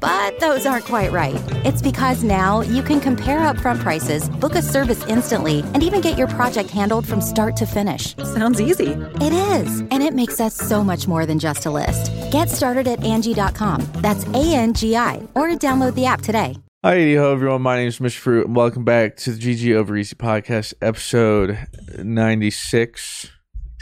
[0.00, 1.40] But those aren't quite right.
[1.64, 6.16] It's because now you can compare upfront prices, book a service instantly, and even get
[6.16, 8.16] your project handled from start to finish.
[8.16, 8.92] Sounds easy.
[9.20, 12.10] It is, and it makes us so much more than just a list.
[12.32, 13.86] Get started at Angi.com.
[13.96, 16.56] That's A N G I, or download the app today.
[16.82, 17.60] Hi, hello everyone.
[17.60, 18.16] My name is Mr.
[18.16, 21.58] Fruit, and welcome back to the GG Over Easy podcast, episode
[21.98, 23.30] ninety six.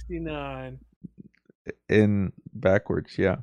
[0.08, 0.78] 69.
[1.90, 3.36] In backwards, yeah.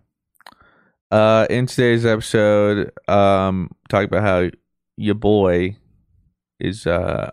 [1.12, 4.50] Uh, in today's episode, um, talk about how
[4.98, 5.76] your boy
[6.60, 7.30] is uh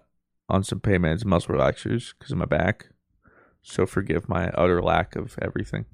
[0.48, 2.88] on some pain meds, muscle relaxers because of my back.
[3.62, 5.86] So forgive my utter lack of everything.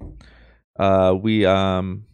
[0.77, 2.05] Uh, we um,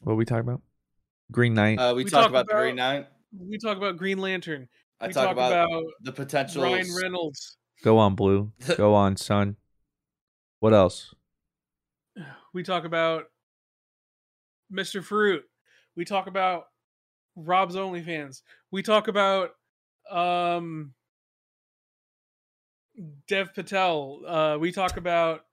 [0.00, 0.62] what are we talking about?
[1.30, 1.78] Green Knight.
[1.78, 3.08] Uh, we, We talk talk about, the about- Green Knight.
[3.38, 4.68] We talk about Green Lantern.
[5.00, 6.62] I we talk, talk about, about the potential.
[6.62, 7.56] Ryan Reynolds.
[7.82, 8.52] Go on, Blue.
[8.76, 9.56] Go on, son.
[10.60, 11.14] What else?
[12.54, 13.24] We talk about
[14.72, 15.02] Mr.
[15.02, 15.44] Fruit.
[15.96, 16.64] We talk about
[17.36, 18.42] Rob's OnlyFans.
[18.70, 19.50] We talk about
[20.10, 20.92] um
[23.28, 24.20] Dev Patel.
[24.26, 25.44] Uh we talk about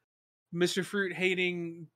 [0.53, 0.83] Mr.
[0.83, 1.87] Fruit hating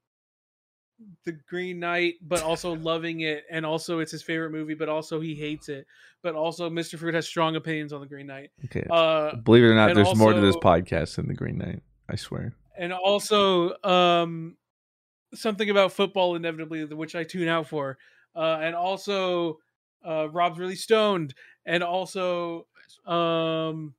[1.25, 5.19] the Green Knight, but also loving it, and also it's his favorite movie, but also
[5.19, 5.85] he hates it.
[6.21, 6.97] But also Mr.
[6.97, 8.51] Fruit has strong opinions on the Green Knight.
[8.65, 8.85] Okay.
[8.89, 11.81] Uh Believe it or not, there's more to this podcast than the Green Knight.
[12.09, 12.53] I swear.
[12.77, 14.55] and also um
[15.33, 17.97] something about football inevitably which i tune out for
[18.35, 19.57] uh and also
[20.05, 21.33] uh rob's really stoned
[21.65, 22.67] and also
[23.05, 23.93] um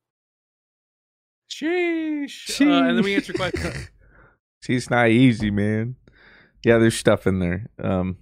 [1.49, 3.89] sheesh, Uh, and then we answer questions
[4.65, 5.95] See, it's not easy, man.
[6.63, 7.69] Yeah, there's stuff in there.
[7.77, 8.17] Um,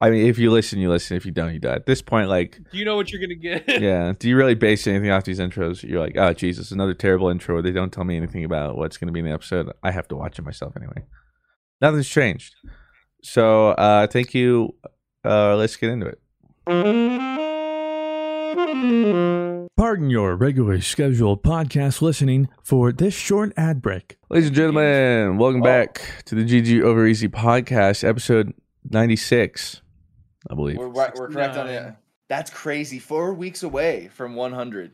[0.00, 1.16] I mean, if you listen, you listen.
[1.16, 1.74] If you don't, you die.
[1.74, 4.54] At this point, like, do you know what you're gonna get yeah, do you really
[4.54, 5.82] base anything off these intros?
[5.82, 7.60] You're like, oh, Jesus, another terrible intro.
[7.62, 9.72] They don't tell me anything about what's going to be in the episode.
[9.82, 11.04] I have to watch it myself anyway.
[11.80, 12.54] Nothing's changed.
[13.22, 14.74] So, uh, thank you.
[15.24, 16.20] Uh, let's get into it.
[19.76, 24.16] Pardon your regularly scheduled podcast listening for this short ad break.
[24.30, 25.64] Ladies and gentlemen, welcome Oh.
[25.64, 28.52] back to the GG Over Easy podcast, episode
[28.90, 29.82] 96,
[30.50, 30.76] I believe.
[30.78, 31.94] We're, we're correct on it.
[32.28, 32.98] That's crazy.
[32.98, 34.92] Four weeks away from 100.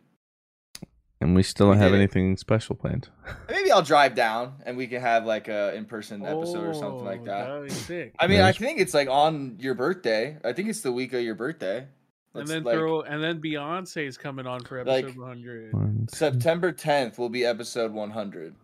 [1.23, 2.03] And we still don't We have did it.
[2.03, 3.09] anything special planned.
[3.51, 7.21] Maybe I'll drive down and we can have like a in-person episode or something like
[7.23, 7.47] Oh, that.
[7.47, 8.15] that'd be sick.
[8.19, 8.59] I mean, I Nice.
[8.59, 10.39] think it's like on your birthday.
[10.45, 11.79] I think it's the week of your birthday.
[11.81, 11.89] and
[12.33, 16.73] Let's, then like, throw and then beyonce's coming on for Like- episode 100 One, September
[16.73, 18.55] 10th will be episode 100.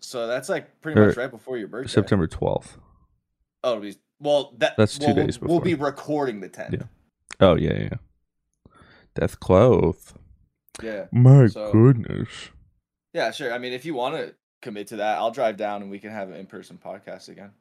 [0.00, 1.90] So that's like pretty Or much right before your birthday.
[1.90, 2.76] September 12th.
[3.62, 4.52] Oh, it'll be well.
[4.58, 6.72] That That's two well, we'll- days We'll be recording the 10th.
[6.74, 6.82] Yeah.
[7.40, 8.74] Oh, yeah, yeah.
[9.14, 10.12] Death Cloth.
[10.82, 11.06] Yeah.
[11.12, 12.28] My So- goodness.
[13.12, 13.52] Yeah, sure.
[13.52, 16.10] I mean, if you want to commit to that, I'll drive down and we can
[16.10, 17.52] have an in-person podcast again.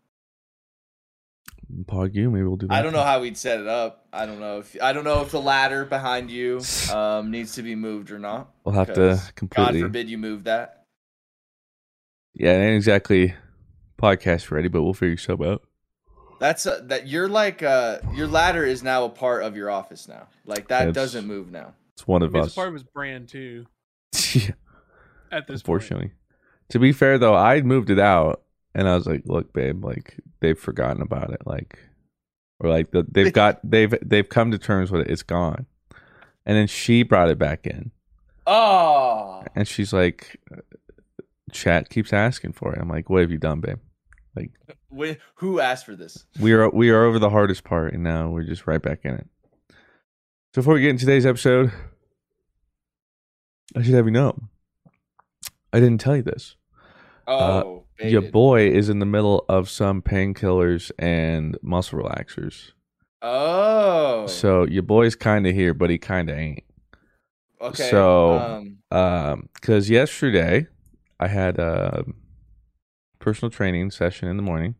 [1.85, 2.73] Pog you, maybe we'll do that.
[2.73, 4.05] I don't know how we'd set it up.
[4.13, 6.61] I don't know if I don't know if the ladder behind you
[6.93, 8.51] um, needs to be moved or not.
[8.63, 10.85] We'll have to completely- God forbid you move that.
[12.33, 13.35] Yeah, it ain't exactly
[14.01, 15.63] podcast ready, but we'll figure something out.
[16.39, 20.07] That's uh that you're like uh your ladder is now a part of your office
[20.07, 20.27] now.
[20.45, 21.73] Like that doesn't move now.
[22.03, 22.47] It's one I of mean, us.
[22.47, 23.65] it's part his brand too.
[24.33, 24.51] yeah,
[25.31, 25.81] At this point.
[25.83, 26.11] unfortunately.
[26.69, 28.41] To be fair though, I moved it out
[28.75, 31.79] and I was like, "Look, babe, like they've forgotten about it, like,
[32.59, 35.09] or like the, they've got they've they've come to terms with it.
[35.11, 35.65] It's gone."
[36.45, 37.91] And then she brought it back in,
[38.45, 40.41] Oh, and she's like,
[41.53, 43.79] "Chat keeps asking for it." I'm like, "What have you done, babe?"
[44.35, 46.25] Like, uh, Wait, who asked for this?
[46.39, 49.13] we are we are over the hardest part, and now we're just right back in
[49.13, 49.27] it.
[50.53, 51.71] So before we get into today's episode,
[53.75, 54.37] I should have you know,
[55.71, 56.55] I didn't tell you this.
[57.27, 62.71] Oh, Your boy is in the middle of some painkillers and muscle relaxers.
[63.21, 66.63] Oh, So your boy's kind of here, but he kind of ain't.
[67.61, 67.89] okay.
[67.89, 70.67] so- um, Um, because yesterday
[71.19, 72.03] I had a
[73.19, 74.75] personal training session in the morning,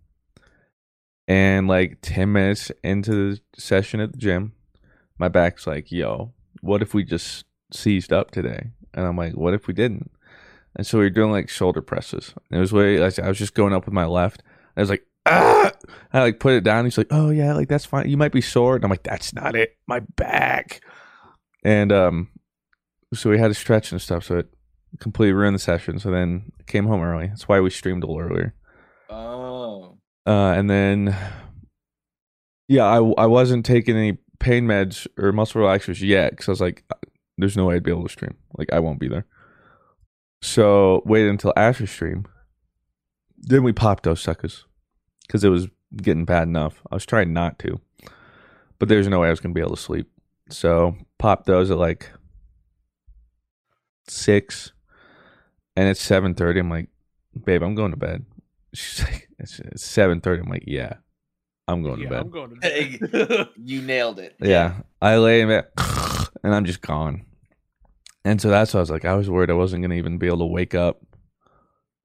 [1.28, 4.52] and like ten minutes into the session at the gym,
[5.18, 9.54] my back's like, "Yo, what if we just seized up today?" And I'm like, "What
[9.54, 10.12] if we didn't?"
[10.76, 12.34] And so we were doing like shoulder presses.
[12.50, 14.42] And it was way like I was just going up with my left.
[14.76, 15.72] I was like, ah!
[16.12, 16.86] I like put it down.
[16.86, 18.10] He's like, oh yeah, like that's fine.
[18.10, 18.76] You might be sore.
[18.76, 19.78] And I'm like, that's not it.
[19.88, 20.82] My back.
[21.64, 22.30] And um,
[23.14, 24.26] so we had to stretch and stuff.
[24.26, 24.48] So it
[25.00, 26.00] completely ruined the session.
[26.00, 27.28] So then came home early.
[27.28, 28.56] That's why we streamed a little earlier.
[29.10, 31.16] oh, Uh, and then,
[32.68, 36.62] yeah, I I wasn't taking any pain meds or muscle relaxers yet because I was
[36.62, 36.84] like,
[37.38, 38.36] there's no way I'd be able to stream.
[38.58, 39.26] Like I won't be there.
[40.42, 42.26] So waited until after stream.
[43.38, 44.66] Then we popped those suckers
[45.28, 46.82] because it was getting bad enough.
[46.92, 47.80] I was trying not to,
[48.80, 50.10] but there's no way I was gonna be able to sleep.
[50.50, 52.10] So popped those at like
[54.08, 54.72] six,
[55.76, 56.60] and it's seven thirty.
[56.60, 56.90] I'm like,
[57.46, 58.26] babe, I'm going to bed.
[58.74, 60.42] She's like, it's seven thirty.
[60.42, 60.96] I'm like, yeah,
[61.68, 62.20] I'm going yeah, to bed.
[62.22, 63.50] I'm going to Hey, bed.
[63.64, 64.36] you nailed it.
[64.40, 64.76] Yeah.
[65.02, 65.66] I lay in bed
[66.44, 67.26] and I'm just gone.
[68.26, 70.18] And so that's why I was like, I was worried I wasn't going to even
[70.18, 71.02] be able to wake up.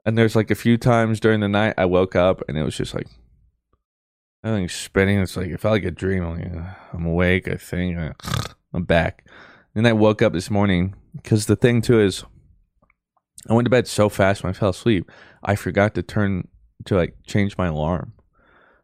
[0.04, 2.76] And there's like a few times during the night I woke up and it was
[2.76, 3.06] just like,
[4.42, 5.20] everything's spinning.
[5.20, 6.24] It's like, it felt like a dream.
[6.24, 7.96] I'm, like, I'm awake, I think.
[8.74, 9.24] I'm back.
[9.74, 12.24] Then I woke up this morning because the thing too is,
[13.48, 15.10] I went to bed so fast when I fell asleep,
[15.42, 16.48] I forgot to turn
[16.86, 18.12] to like change my alarm.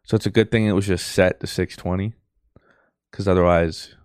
[0.03, 2.13] So it's a good thing it was just set to 620
[3.11, 3.95] because otherwise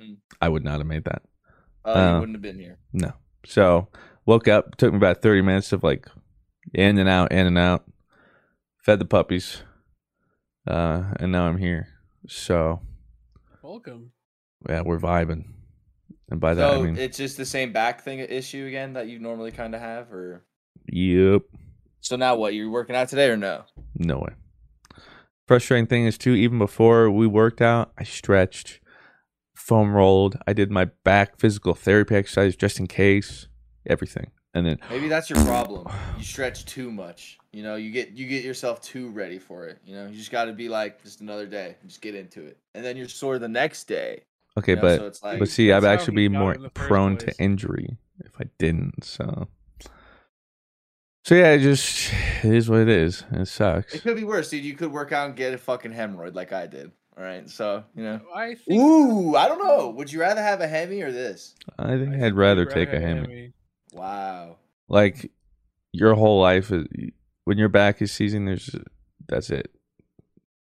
[0.00, 0.14] Hmm.
[0.40, 1.22] I would not have made that.
[1.84, 2.78] Oh, Uh, you wouldn't have been here.
[2.92, 3.12] No.
[3.46, 3.88] So
[4.26, 6.06] woke up, took me about 30 minutes of like
[6.74, 7.84] in and out, in and out,
[8.78, 9.62] fed the puppies,
[10.66, 11.88] uh, and now I'm here.
[12.28, 12.80] So
[13.62, 14.12] Welcome.
[14.68, 15.44] yeah, we're vibing.
[16.30, 19.08] And by that, So I mean, it's just the same back thing issue again that
[19.08, 20.44] you normally kind of have, or
[20.86, 21.42] yep,
[22.00, 22.54] so now what?
[22.54, 23.64] You're working out today or no?
[23.96, 24.34] no way.
[25.48, 28.78] Frustrating thing is too, even before we worked out, I stretched,
[29.70, 33.46] foam rolled, I did my back physical therapy exercise just in case,
[33.86, 34.32] everything.
[34.52, 35.86] And then Maybe that's your problem.
[36.18, 37.38] You stretch too much.
[37.52, 39.78] You know, you get you get yourself too ready for it.
[39.84, 42.58] You know, you just got to be like just another day, just get into it,
[42.74, 44.24] and then you're sore the next day.
[44.58, 46.70] Okay, You know, but so it's like- but see, I'd actually be more in the
[46.70, 47.36] first prone place.
[47.36, 49.04] to injury if I didn't.
[49.04, 49.46] So,
[51.24, 52.12] so yeah, it just
[52.42, 53.22] it is what it is.
[53.30, 53.94] It sucks.
[53.94, 54.64] It could be worse, dude.
[54.64, 56.90] You could work out and get a fucking hemorrhoid like I did.
[57.16, 58.20] All right, so you know.
[58.34, 59.90] I think Ooh, I don't know.
[59.90, 61.54] Would you rather have a hemi or this?
[61.78, 63.52] I think I I'd think rather I'd take a have Hemi.
[63.92, 64.56] Wow.
[64.88, 65.30] Like
[65.92, 66.86] your whole life, is,
[67.44, 68.74] when your back is seizing, there's
[69.28, 69.70] that's it.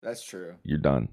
[0.01, 0.55] That's true.
[0.63, 1.09] You're done.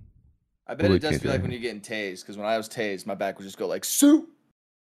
[0.66, 2.56] I bet Really it does can't feel like when you're getting tased, because when I
[2.56, 4.28] was tased, my back would just go like soup.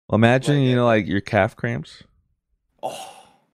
[0.08, 2.02] Well, imagine Like you know like your calf cramps.
[2.82, 3.10] Oh,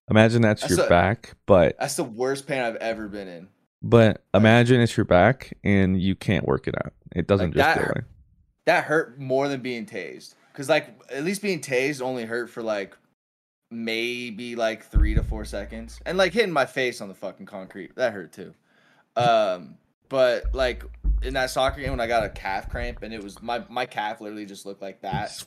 [0.09, 3.47] Imagine that's, That's your a- back, but that's the worst pain I've ever been in.
[3.81, 6.93] But imagine it's your back and you can't work it out.
[7.15, 8.01] It doesn't Like, just that go away.
[8.65, 10.35] That hurt more than being tased.
[10.53, 12.95] Cause like at least being tased only hurt for like
[13.71, 17.95] maybe like three to four seconds, and like hitting my face on the fucking concrete
[17.95, 18.53] that hurt too.
[19.15, 19.77] Um,
[20.09, 20.83] but like
[21.21, 23.85] in that soccer game when I got a calf cramp and it was my my
[23.85, 25.43] calf literally just looked like that.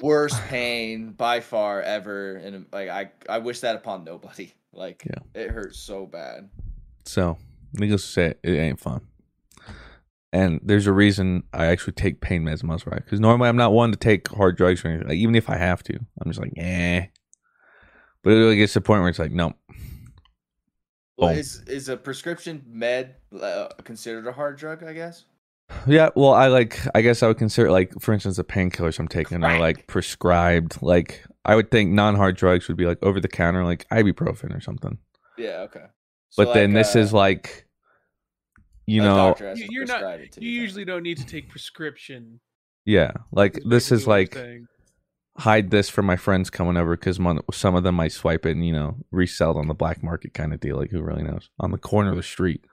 [0.00, 4.52] Worst pain by far ever, and like I I wish that upon nobody.
[4.72, 5.42] Like Yeah.
[5.42, 6.48] it hurts so bad.
[7.06, 7.38] So,
[7.72, 9.02] needless to say, it ain't fun.
[10.32, 13.72] And there's a reason I actually take pain meds muscle right because normally I'm not
[13.72, 15.08] one to take hard drugs or anything.
[15.08, 17.06] Like, even if I have to, I'm just like, eh.
[18.22, 19.54] But it really gets to the point where it's like, no,
[21.16, 21.38] Well, Boom.
[21.38, 24.82] is is a prescription med uh, considered a hard drug?
[24.82, 25.24] I guess.
[25.86, 26.78] Yeah, well, I like.
[26.94, 30.80] I guess I would consider like, for instance, the painkillers I'm taking are like prescribed.
[30.82, 34.60] Like, I would think non-hard drugs would be like over the counter, like ibuprofen or
[34.60, 34.98] something.
[35.38, 35.62] Yeah.
[35.62, 35.86] Okay.
[36.30, 37.66] So, But then this uh, is like,
[38.86, 40.00] you know, You- to You're not.
[40.00, 40.60] prescribe it to You you.
[40.60, 42.40] usually don't need to take prescription.
[42.84, 44.66] yeah, like this is like saying.
[45.38, 47.18] hide this for my friends coming over because
[47.52, 50.34] some of them might swipe it and you know resell it on the black market
[50.34, 50.76] kind of deal.
[50.76, 51.48] Like, who really knows?
[51.58, 52.64] On the corner of the street.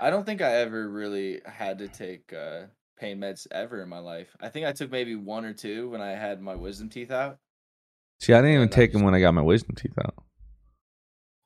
[0.00, 2.66] I don't think I ever really had to take uh,
[2.98, 4.28] pain meds ever in my life.
[4.40, 7.38] I think I took maybe one or two when I had my wisdom teeth out.
[8.20, 10.14] See, I didn't even And take them when I got my wisdom teeth out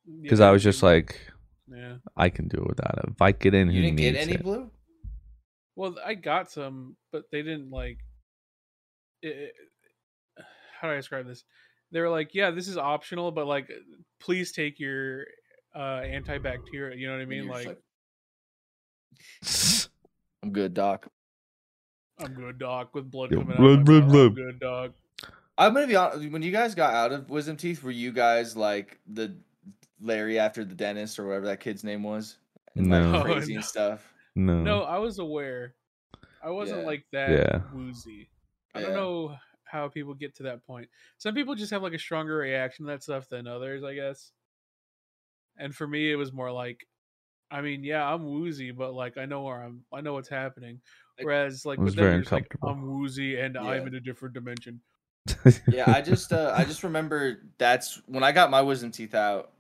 [0.07, 1.19] Yeah, because I was just like,
[1.75, 1.97] yeah.
[2.17, 3.11] I can do it without it.
[3.11, 4.43] If I get in, You who didn't needs get any it?
[4.43, 4.71] blue?
[5.77, 7.99] Well, I got some, but they didn't like.
[9.23, 9.55] It, it-
[10.81, 11.45] how do I describe this?
[11.93, 13.71] They were like, "Yeah, this is optional, but like,
[14.21, 15.25] please take your
[15.75, 17.45] uh antibacterial." You know what I mean?
[17.45, 17.79] you're Like,
[20.43, 21.07] I'm good, doc.
[22.19, 23.79] I'm good, doc, with blood Yeah, coming blood, out.
[23.81, 24.13] Of blood, my mouth.
[24.13, 24.27] blood.
[24.27, 24.91] I'm good, doc.
[25.59, 26.31] I'm gonna be honest.
[26.31, 29.37] When you guys got out of wisdom teeth, were you guys like the
[30.03, 32.37] Larry after the dentist or whatever that kid's name was?
[32.77, 32.99] And No.
[32.99, 33.59] like Oh, crazy no.
[33.59, 34.13] and stuff.
[34.35, 35.75] no, No, I was aware.
[36.43, 36.87] I wasn't Yeah.
[36.87, 37.61] like that Yeah.
[37.73, 38.29] woozy.
[38.75, 40.89] I don't know how people get to that point.
[41.19, 44.33] Some people just have like a stronger reaction to that stuff than others, I guess.
[45.59, 46.87] And for me, it was more like,
[47.51, 50.81] I mean, yeah, I'm woozy, but like I know where I'm, I know what's happening.
[51.21, 52.55] Whereas, like It was with them, very you're like.
[52.63, 54.81] I'm woozy and I'm in a different dimension.
[55.71, 59.52] yeah, I just uh, I just remember that's when I got my wisdom teeth out.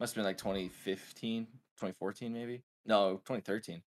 [0.00, 2.62] Must have been like 2015, 2014 maybe.
[2.86, 3.82] No, 2013.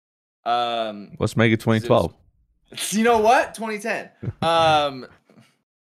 [0.46, 2.13] Um, Let's make it 2012.
[2.92, 3.54] you know what?
[3.54, 4.10] 2010.
[4.42, 5.06] Um,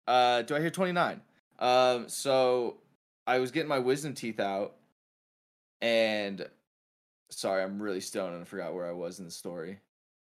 [0.07, 1.21] uh, do I hear 29?
[1.59, 2.77] Um, so
[3.27, 4.75] I was getting my wisdom teeth out,
[5.81, 6.45] and
[7.31, 9.79] sorry, I'm really stoned and I forgot where I was in the story.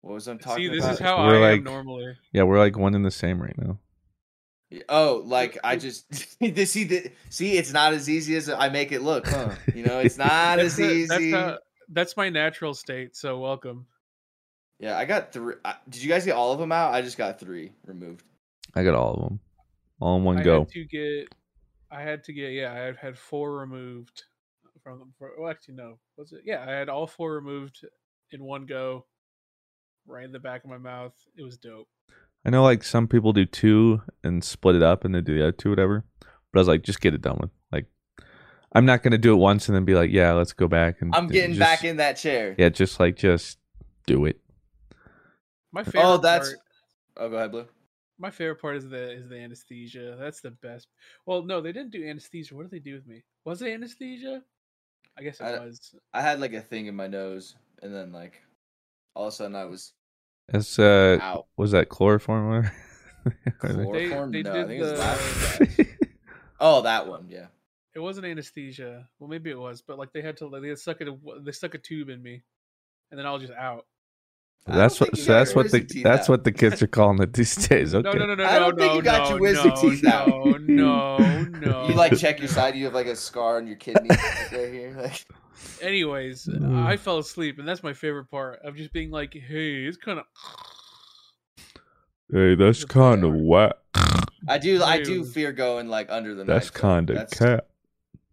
[0.02, 0.56] What was I talking about?
[0.58, 0.94] See, this about?
[0.94, 2.16] is how We're I like- am normally.
[2.32, 3.80] Yeah, we're like one in the same right now.
[4.89, 6.51] Oh, like I just see
[6.84, 9.51] the see it's not as easy as I make it look, huh?
[9.75, 11.08] You know, it's not That's, as the- easy.
[11.08, 11.58] that's, how,
[11.89, 13.15] that's my natural state.
[13.15, 13.86] So welcome.
[14.79, 15.55] Yeah, I got three.
[15.63, 16.94] I, did you guys get all of them out?
[16.94, 18.24] I just got three removed.
[18.75, 19.39] I got all of them,
[20.01, 20.60] all in one I go.
[20.60, 21.29] had to get,
[21.89, 24.24] I had to get, yeah, I had had four removed
[24.84, 25.13] from them.
[25.17, 26.41] For, well, actually, no, was it?
[26.44, 27.86] Yeah, I had all four removed
[28.32, 29.05] in one go,
[30.05, 31.13] right in the back of my mouth.
[31.38, 31.88] It was dope.
[32.46, 35.44] I know like some people do two and split it up and then do the
[35.44, 36.06] other two, whatever.
[36.20, 37.50] But I was like, just get it done with.
[37.72, 37.88] Like,
[38.74, 41.14] I'm not gonna do it once and then be like, yeah, let's go back and.
[41.16, 42.56] I'm getting just- back in that chair.
[42.58, 43.58] Yeah, just like just
[44.06, 44.40] do it.
[45.72, 46.04] My oh, favorite.
[46.04, 46.50] Oh, that's.
[46.50, 46.60] part,
[47.18, 47.66] Oh, go ahead, Blue.
[48.20, 50.18] my favorite part is the is the anesthesia.
[50.20, 50.88] That's the best.
[51.25, 52.54] Well, no, they didn't do anesthesia.
[52.54, 53.24] What did they do with me?
[53.46, 54.42] Was it anesthesia?
[55.18, 55.96] I guess it I- was.
[56.14, 58.42] I had like a thing in my nose, and then like
[59.16, 59.94] all of a sudden I was
[60.50, 61.48] It's uh, out.
[61.58, 62.48] was that chloroform?
[62.48, 62.72] or-
[63.46, 64.32] They, Chloroform?
[64.32, 64.94] they No, I did think the.
[64.94, 65.88] last gas.
[66.60, 67.25] Oh, that one.
[67.28, 67.48] Yeah.
[67.96, 69.08] It wasn't anesthesia.
[69.20, 71.52] Well, maybe it was, but like they had to like, they had stuck a they
[71.52, 72.44] stuck a tube in me,
[73.10, 73.86] and then I was just out.
[74.68, 75.18] That's what.
[75.18, 76.30] So that's what the that's out.
[76.30, 77.96] what the kids are calling it these days.
[77.96, 78.08] Okay.
[78.08, 79.75] No, no, no, no, I no, don't think no, you got no, your wisdom no,
[79.82, 80.28] teeth out.
[80.28, 81.86] no, no, no.
[81.88, 82.75] You like check your side.
[82.75, 84.96] You have like a scar on your kidney right here.
[85.02, 85.25] Like,
[85.81, 86.85] Anyways, Mm.
[86.85, 90.19] I fell asleep, and that's my favorite part of just being like, "Hey, it's kind
[90.19, 90.25] of."
[92.31, 93.74] Hey, that's kind of wet.
[94.47, 94.81] I do.
[94.81, 96.74] I do fear going like under the That's knife.
[96.74, 96.79] though.
[96.79, 97.67] kind of That's cat.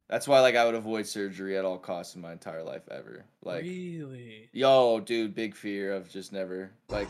[0.09, 3.25] That's why like I would avoid surgery at all costs in my entire life ever.
[3.43, 4.49] Like, really?
[4.53, 7.09] yo, dude, big fear of just never like.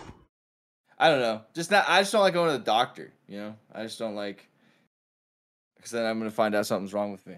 [0.98, 1.42] I don't know.
[1.54, 1.84] Just not.
[1.88, 3.12] I just don't like going to the doctor.
[3.28, 3.56] You know.
[3.72, 4.48] I just don't like.
[5.76, 7.36] Because then I'm gonna find out something's wrong with me.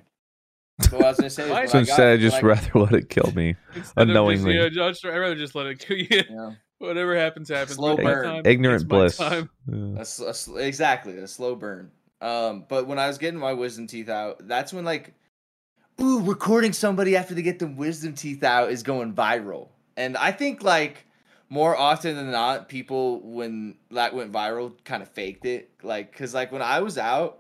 [0.79, 2.71] But I was gonna say is Why- So I instead, I when just I- rather
[2.81, 3.55] let it kill me.
[3.75, 4.57] Instead of just- Unknowingly.
[4.57, 6.07] yeah, just, I'd rather just let it kill you.
[6.11, 7.77] you know, Whatever happens, happens.
[7.77, 8.25] Slow But burn.
[8.25, 9.19] time, Ignorant bliss.
[9.21, 9.45] Yeah.
[9.99, 11.91] a sl- a exactly a slow burn.
[12.21, 15.15] Um, but when I was getting my wisdom teeth out, that's when like,
[16.01, 19.69] ooh, recording somebody after they get the wisdom teeth out is going viral.
[19.97, 21.07] And I think like
[21.49, 25.71] more often than not, people when that went viral kind of faked it.
[25.83, 27.39] Like, cause like when I was out,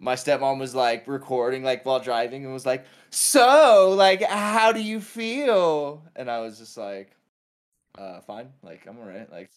[0.00, 4.80] my stepmom was like recording like while driving and was like, "So, like, how do
[4.82, 7.14] you feel?" And I was just like,
[7.96, 8.48] "Uh, fine.
[8.62, 9.30] Like, I'm alright.
[9.30, 9.50] Like,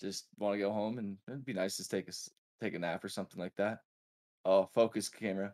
[0.00, 2.30] just want to go home and it'd be nice to take a s-
[2.60, 3.80] take a nap or something like that."
[4.44, 5.52] Oh, focus camera.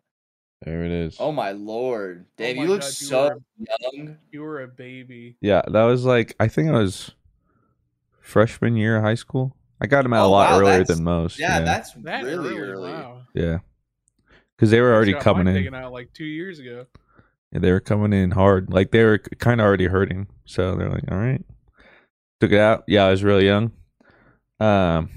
[0.63, 1.17] There it is.
[1.19, 3.43] Oh my lord, Oh Dave, my you look God, you so were-
[3.93, 4.19] young.
[4.31, 5.37] You were a baby.
[5.41, 7.13] Yeah, that was like I think I was
[8.21, 9.57] freshman year of high school.
[9.81, 11.39] I got him out a Oh, lot wow, earlier than most.
[11.39, 12.93] Yeah, Yeah, that's That really early, early.
[12.93, 13.23] Wow.
[13.35, 13.59] yeah,
[14.57, 15.75] because they were already coming in.
[15.75, 16.87] Out like two years ago.
[17.53, 18.73] Yeah, they were coming in hard.
[18.73, 20.29] Like they were kind of already hurting.
[20.45, 21.45] So they're like, all right.
[22.41, 22.85] Took it out.
[22.87, 23.73] Yeah, I was really young.
[24.61, 25.11] Um,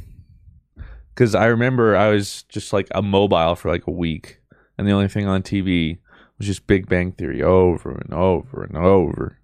[1.13, 4.39] because I remember I was just like a mobile for like a week,
[4.77, 5.99] and the only thing on TV
[6.37, 9.38] was just Big Bang Theory over and over and over.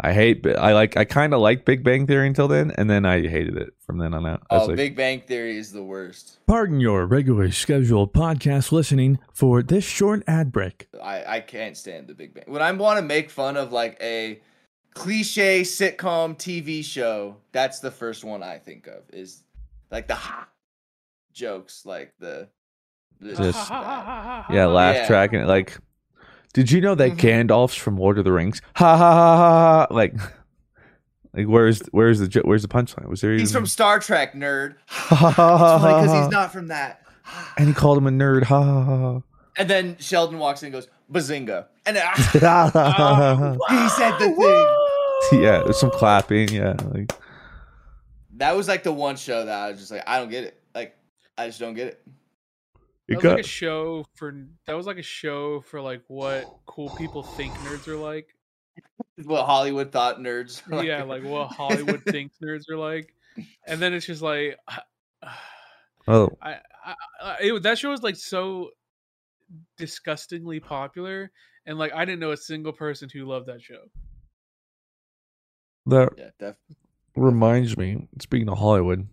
[0.00, 0.46] I hate.
[0.46, 0.96] I like.
[0.98, 3.96] I kind of liked Big Bang Theory until then, and then I hated it from
[3.96, 4.42] then on out.
[4.50, 6.38] I Oh, like, Big Bang Theory is the worst.
[6.46, 10.88] Pardon your regularly scheduled podcast listening for this short ad break.
[11.02, 12.44] I, I can't stand the Big Bang.
[12.46, 14.38] When I want to make fun of like a
[14.92, 19.02] cliche sitcom TV show, that's the first one I think of.
[19.14, 19.44] Is
[19.90, 20.46] like the ha
[21.32, 22.48] jokes, like the,
[23.20, 25.06] the Just- Ah, yeah, laugh Yeah.
[25.06, 25.78] track and like.
[26.56, 27.18] Did you know that Mhm.
[27.48, 28.62] Gandalf's from Lord of the Rings?
[28.76, 29.86] Ha ha ha ha!
[29.90, 29.94] ha.
[29.94, 30.14] Like,
[31.34, 33.08] like where's where's the where's the punchline?
[33.08, 33.32] Was there?
[33.32, 34.76] He's even- from Star Trek, nerd.
[34.86, 37.02] Ha ha It's ha funny because he's not from that.
[37.58, 38.44] And he called him a nerd.
[38.44, 39.20] Ha ha ha.
[39.58, 41.66] And then Sheldon walks in and goes, Bazinga.
[41.84, 42.04] And then.
[42.42, 45.42] Oh, he said the thing.
[45.42, 46.48] yeah, there's some clapping.
[46.48, 47.12] Yeah, like
[48.38, 50.58] That was like the one show that I was just like, I don't get it.
[50.74, 50.96] Like,
[51.36, 52.02] I just don't get it.
[53.08, 54.34] It That was got like a show for
[54.66, 58.34] that was like a show for like what cool people think nerds are like.
[59.24, 60.66] What Hollywood thought nerds.
[60.68, 63.14] were yeah, like what Hollywood thinks nerds are like,
[63.66, 64.58] and then it's just like,
[66.08, 68.70] oh I, I, I it, that show was like so
[69.78, 71.30] disgustingly popular,
[71.64, 73.84] and like I didn't know a single person who loved that show.
[75.86, 76.56] that Yeah, def-
[77.14, 78.08] reminds me.
[78.20, 79.06] Speaking of Hollywood,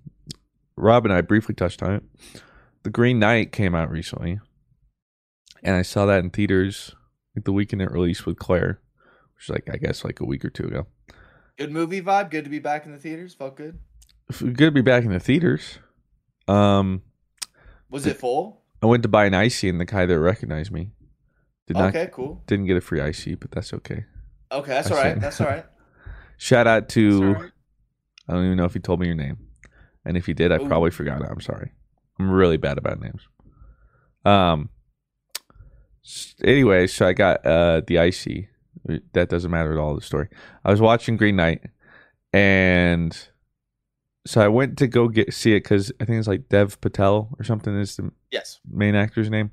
[0.76, 2.04] Rob and I briefly touched on it.
[2.84, 4.40] The Green Knight came out recently,
[5.64, 6.94] and I saw that in theaters
[7.36, 8.80] like the weekend it released with Claire,
[9.36, 10.88] which is like I guess like a week or two ago.
[11.58, 12.30] good movie vibe.
[12.30, 13.34] Good to be back in the theaters.
[13.34, 13.80] Felt good.
[14.40, 15.80] Good to be back in the theaters.
[16.48, 17.04] Um,
[17.90, 18.62] Was it full?
[18.82, 20.92] I went to buy an icy, and the guy there recognized me.
[21.68, 22.44] Did not Okay, cool.
[22.48, 24.04] didn't get a free icy, but that's okay.
[24.52, 25.14] Okay, that's I all right.
[25.16, 25.20] see.
[25.22, 25.66] That's all right.
[26.38, 27.52] Shout out to alright.
[28.28, 29.38] I don't even know if he told me your name,
[30.04, 30.68] and if he did, I Ooh.
[30.68, 31.28] probably forgot it.
[31.32, 31.72] I'm sorry.
[32.20, 33.22] I'm really bad about names.
[34.26, 34.70] Um.
[36.44, 38.50] Anyway, so I got uh the icy.
[39.14, 39.96] That doesn't matter at all.
[39.96, 40.28] The story.
[40.66, 41.62] I was watching Green Knight,
[42.34, 43.18] and
[44.28, 47.30] so I went to go get see it because I think it's like Dev Patel
[47.40, 49.52] or something is the Yes, main actor's name.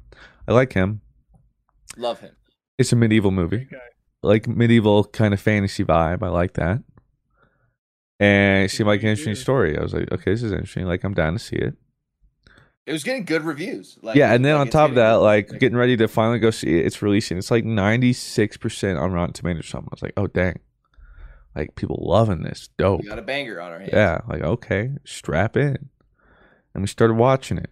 [0.49, 1.01] I like him.
[1.97, 2.35] love him.
[2.79, 3.79] It's a medieval movie Great guy.
[4.23, 6.23] like medieval kind of fantasy vibe.
[6.23, 6.83] I like that.
[8.19, 9.79] And it seemed like an interesting story.
[9.79, 10.85] I was like, okay, this is interesting.
[10.87, 11.75] Like, I'm down to see it.
[12.87, 13.99] It was getting good reviews.
[14.03, 16.39] Like, yeah, and then like on top of that, good- like getting ready to finally
[16.39, 17.39] go see it, it's releasing.
[17.39, 19.89] It's like 96% on Rotten Tomatoes or something.
[19.93, 20.59] I was like, oh, dang.
[21.55, 22.69] Like, people loving this.
[22.79, 23.03] Dope.
[23.03, 23.91] we got a banger on our hands.
[23.93, 25.89] Yeah, like, okay, strap in.
[26.75, 27.71] And we started watching it.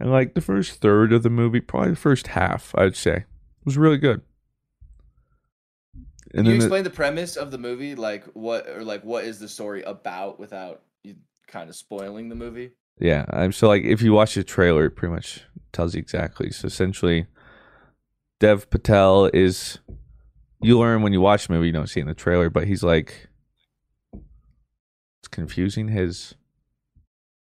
[0.00, 3.24] And like the first third of the movie, probably the first half, I'd say,
[3.64, 4.20] was really good.
[6.32, 7.94] Can you the- explain the premise of the movie?
[7.94, 11.16] Like what or like what is the story about without you
[11.48, 12.72] kind of spoiling the movie?
[13.00, 16.50] Yeah, I'm so like if you watch the trailer, it pretty much tells you exactly.
[16.50, 17.26] So essentially,
[18.40, 19.78] Dev Patel is
[20.60, 22.66] you learn when you watch the movie, you don't see it in the trailer, but
[22.66, 23.28] he's like
[25.20, 25.88] it's confusing.
[25.88, 26.34] His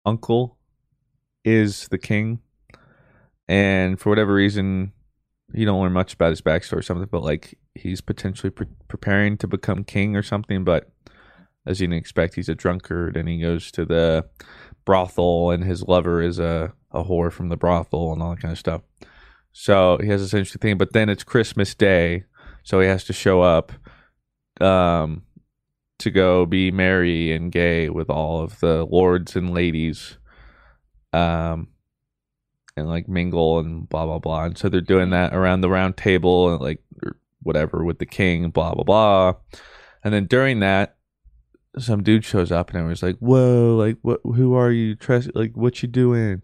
[0.06, 0.58] uncle
[1.44, 2.40] is the king,
[3.48, 4.94] and for whatever reason,
[5.54, 7.10] you don't learn much about his backstory or something.
[7.12, 10.64] But like he's potentially pre- preparing to become king or something.
[10.64, 10.90] But
[11.66, 14.26] as you can expect, he's a drunkard, and he goes to the
[14.86, 18.52] brothel and his lover is a, a whore from the brothel and all that kind
[18.52, 18.82] of stuff.
[19.52, 22.24] So he has this interesting thing, but then it's Christmas Day,
[22.64, 23.72] so he has to show up
[24.60, 25.24] um
[25.98, 30.18] to go be merry and gay with all of the lords and ladies
[31.14, 31.70] um
[32.76, 34.46] and like mingle and blah blah blah.
[34.46, 38.06] And so they're doing that around the round table and like or whatever with the
[38.06, 39.34] king, blah blah blah.
[40.04, 40.96] And then during that
[41.78, 43.76] some dude shows up and was like, "Whoa!
[43.78, 44.20] Like, what?
[44.24, 44.96] Who are you?
[44.96, 46.44] Tres- like, what you doing?"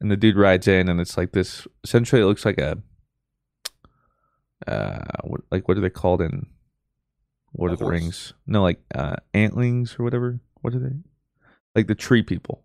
[0.00, 1.66] And the dude rides in, and it's like this.
[1.82, 2.76] Essentially, it looks like a,
[4.66, 6.46] uh, what, like what are they called in
[7.56, 7.92] Lord A of the horse?
[8.00, 8.32] Rings?
[8.46, 10.40] No, like uh, antlings or whatever.
[10.60, 10.96] What are they?
[11.74, 12.64] Like the tree people,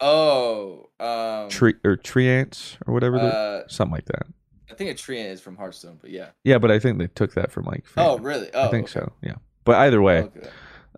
[0.00, 3.18] Oh, um, tree or tree ants or whatever.
[3.18, 4.26] Uh, something like that.
[4.70, 6.28] I think a tree ant is from Hearthstone, but yeah.
[6.44, 7.84] Yeah, but I think they took that from like.
[7.96, 8.48] Oh, really?
[8.54, 9.00] Oh, I think okay.
[9.00, 9.12] so.
[9.22, 10.48] Yeah, but either way, Okay.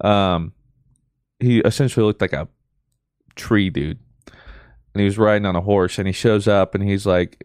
[0.03, 0.53] Um
[1.41, 2.49] he essentially looked like a
[3.35, 3.99] tree dude.
[4.95, 7.43] And he was riding on a horse and he shows up and he's like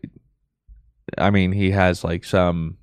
[1.17, 2.78] i mean he has like some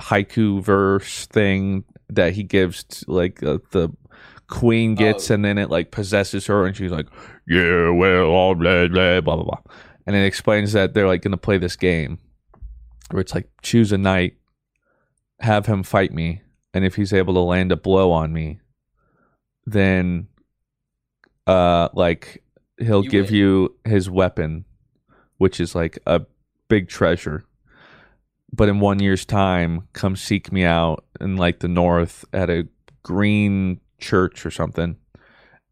[0.00, 3.90] haiku verse thing that he gives to, like uh, the
[4.48, 5.34] queen gets Oh.
[5.34, 7.06] and then it like possesses her and she's like
[7.46, 9.60] yeah well all blah blah blah blah blah.
[10.06, 12.18] And it explains that they're like gonna play this game
[13.10, 14.34] where it's like choose a knight,
[15.40, 16.42] have him fight me,
[16.74, 18.60] and if he's able to land a blow on me,
[19.66, 20.28] then
[21.46, 22.42] uh like
[22.78, 23.34] he'll You give win.
[23.34, 24.64] you his weapon,
[25.38, 26.22] which is like a
[26.68, 27.44] big treasure.
[28.54, 32.68] But in one year's time, come seek me out in like the north at a
[33.02, 34.96] green church or something,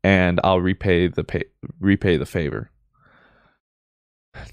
[0.02, 1.44] and I'll repay the pay,
[1.78, 2.70] repay the favor.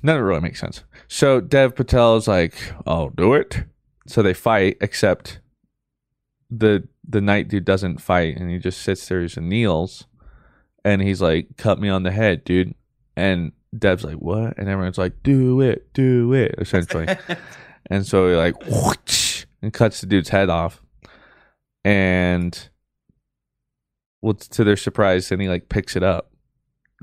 [0.03, 0.83] None of it really makes sense.
[1.07, 2.55] So Dev Patel is like,
[2.86, 3.63] "I'll do it."
[4.07, 5.39] So they fight, except
[6.49, 10.05] the the knight dude doesn't fight, and he just sits there and kneels,
[10.83, 12.73] and he's like, "Cut me on the head, dude."
[13.15, 17.07] And Deb's like, "What?" And everyone's like, "Do it, do it," essentially.
[17.88, 20.81] and so he like whoosh, and cuts the dude's head off,
[21.83, 22.69] and
[24.21, 26.31] well, to their surprise, then he like picks it up,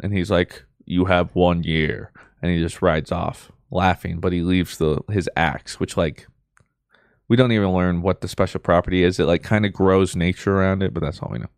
[0.03, 4.43] and he's like, "You have one year," and he just rides off laughing, but he
[4.43, 6.27] leaves the his axe, which like
[7.29, 9.19] we don't even learn what the special property is.
[9.19, 11.51] It like kind of grows nature around it, but that's all we know.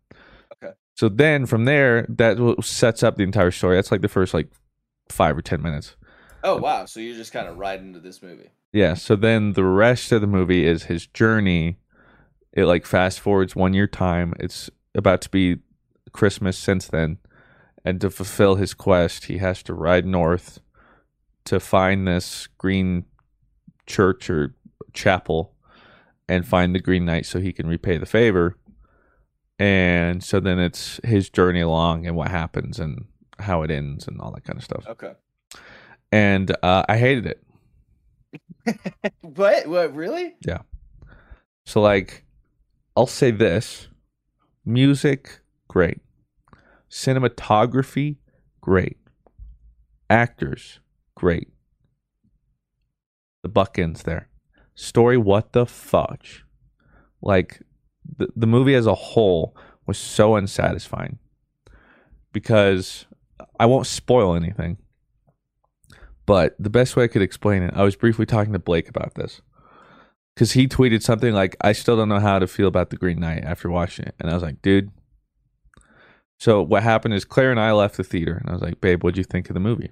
[0.63, 0.73] Okay.
[0.95, 3.75] So then from there, that sets up the entire story.
[3.75, 4.49] That's like the first like
[5.09, 5.95] five or ten minutes.
[6.43, 6.85] Oh wow!
[6.85, 8.51] So you're just kind of right into this movie.
[8.71, 8.93] Yeah.
[8.93, 11.77] So then the rest of the movie is his journey.
[12.53, 14.33] It like fast forwards one year time.
[14.39, 15.57] It's about to be
[16.11, 17.17] Christmas since then.
[17.83, 20.59] And to fulfill his quest, he has to ride north
[21.45, 23.05] to find this green
[23.85, 24.53] church or
[24.93, 25.53] chapel
[26.29, 28.55] and find the Green Knight so he can repay the favor.
[29.59, 33.05] And so then it's his journey along and what happens and
[33.39, 34.85] how it ends and all that kind of stuff.
[34.87, 35.13] Okay.
[36.11, 37.43] And uh, I hated it.
[39.21, 39.67] What?
[39.67, 39.95] What?
[39.95, 40.35] Really?
[40.45, 40.59] Yeah.
[41.65, 42.25] So like
[42.95, 43.87] I'll say this.
[44.65, 46.01] Music, great.
[46.89, 48.17] Cinematography,
[48.59, 48.97] great.
[50.09, 50.79] Actors,
[51.15, 51.49] great.
[53.43, 54.27] The buck ends there.
[54.77, 56.45] Story, what the fudge?
[57.19, 57.63] Like
[58.17, 61.17] the the movie as a whole was so unsatisfying.
[62.31, 63.07] Because
[63.59, 64.77] I won't spoil anything.
[66.27, 69.15] But the best way I could explain it, I was briefly talking to Blake about
[69.15, 69.41] this
[70.35, 73.19] because he tweeted something like, "I still don't know how to feel about the Green
[73.19, 74.91] Knight after watching it," and I was like, "Dude."
[76.37, 79.03] So what happened is Claire and I left the theater, and I was like, "Babe,
[79.03, 79.89] what'd you think of the movie?"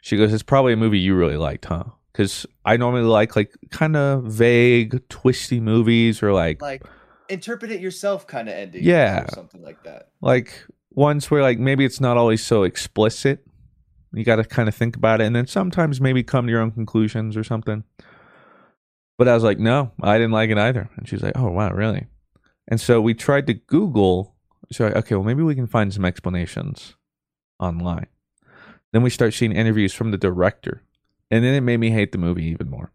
[0.00, 1.84] She goes, "It's probably a movie you really liked, huh?"
[2.18, 6.82] Because I normally like like kind of vague, twisty movies, or like Like
[7.28, 8.82] interpret it yourself, kind of ending.
[8.82, 9.22] Yeah.
[9.22, 10.08] Or something like that.
[10.20, 13.46] like ones where like maybe it's not always so explicit.
[14.12, 16.60] You got to kind of think about it, and then sometimes maybe come to your
[16.60, 17.84] own conclusions or something.
[19.16, 20.90] But I was like, no, I didn't like it either.
[20.96, 22.08] And she's like, oh wow, really?
[22.66, 24.34] And so we tried to Google.
[24.72, 26.96] So okay, well maybe we can find some explanations
[27.60, 28.08] online.
[28.92, 30.82] Then we start seeing interviews from the director,
[31.30, 32.92] and then it made me hate the movie even more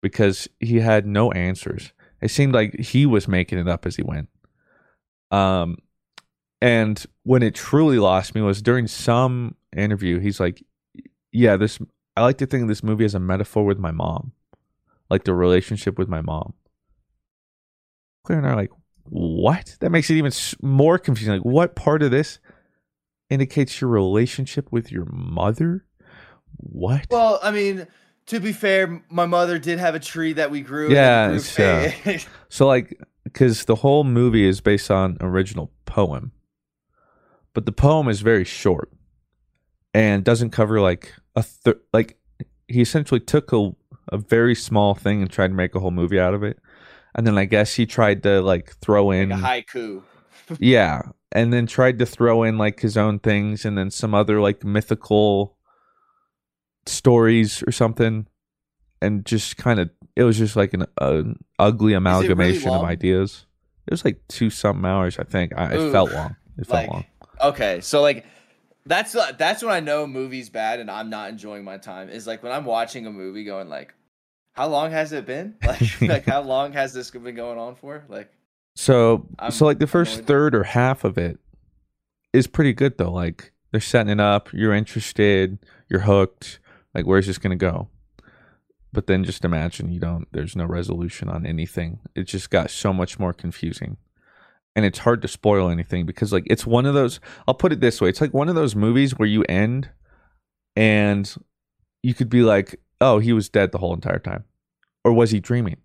[0.00, 1.92] because he had no answers.
[2.20, 4.28] It seemed like he was making it up as he went.
[5.30, 5.78] Um,
[6.60, 10.18] and when it truly lost me was during some interview.
[10.18, 10.62] He's like,
[11.32, 11.78] "Yeah, this.
[12.16, 14.32] I like to think of this movie as a metaphor with my mom,
[15.10, 16.54] like the relationship with my mom."
[18.24, 18.70] Claire and I are like,
[19.04, 21.34] "What?" That makes it even more confusing.
[21.34, 22.38] Like, what part of this
[23.30, 25.86] indicates your relationship with your mother?
[26.56, 27.06] What?
[27.10, 27.86] Well, I mean,
[28.26, 30.90] to be fair, my mother did have a tree that we grew.
[30.92, 31.90] Yeah, it's, uh,
[32.48, 36.32] So like because the whole movie is based on original poem.
[37.54, 38.90] But the poem is very short
[39.92, 42.18] and doesn't cover like a thir- like
[42.68, 43.70] he essentially took a
[44.08, 46.58] a very small thing and tried to make a whole movie out of it.
[47.14, 49.42] And then I guess he tried to like throw in like a
[49.78, 50.02] haiku.
[50.58, 54.40] yeah, and then tried to throw in like his own things and then some other
[54.40, 55.56] like mythical
[56.86, 58.26] stories or something
[59.02, 63.46] and just kind of it was just like an, an ugly amalgamation of ideas.
[63.86, 65.52] It was like two something hours, I think.
[65.56, 66.36] I, it felt long.
[66.56, 67.04] It felt like, long.
[67.42, 68.24] Okay, so like
[68.86, 72.08] that's uh, that's when I know a movie's bad and I'm not enjoying my time.
[72.08, 73.94] Is like when I'm watching a movie, going like,
[74.52, 75.56] how long has it been?
[75.66, 78.04] Like, like how long has this been going on for?
[78.08, 78.30] Like,
[78.76, 81.38] So I'm so like the first third or half of it
[82.32, 83.10] is pretty good though.
[83.10, 86.60] Like they're setting it up, you're interested, you're hooked.
[86.94, 87.88] Like where's this gonna go?
[88.92, 92.00] But then just imagine you don't there's no resolution on anything.
[92.14, 93.96] It just got so much more confusing.
[94.74, 97.80] And it's hard to spoil anything because like it's one of those I'll put it
[97.80, 99.90] this way, it's like one of those movies where you end
[100.76, 101.32] and
[102.02, 104.44] you could be like, Oh, he was dead the whole entire time.
[105.04, 105.78] Or was he dreaming?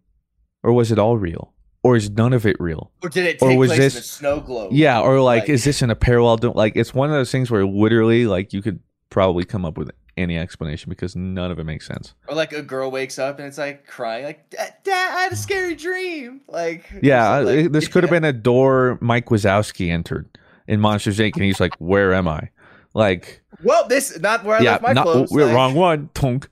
[0.64, 1.54] Or was it all real?
[1.84, 2.92] Or is none of it real?
[3.02, 4.74] or did it Or was place this- in a snow globe?
[4.74, 6.38] Yeah, or like, Like- is this in a parallel?
[6.54, 9.92] Like, it's one of those things where literally, like, you could probably come up with
[10.18, 12.14] any explanation because none of it makes sense.
[12.28, 15.36] Or like a girl wakes up and it's like crying, like Dad, I had a
[15.36, 16.42] scary dream.
[16.48, 20.28] Like Yeah, like- this could have been a door Mike Wazowski entered
[20.68, 21.36] in Monsters Inc.
[21.36, 22.50] and he's like, "Where am I?"
[22.94, 25.32] Like, Well, this not where I yeah, left my not clothes.
[25.32, 26.10] we're like- wrong one.
[26.14, 26.48] Tonk.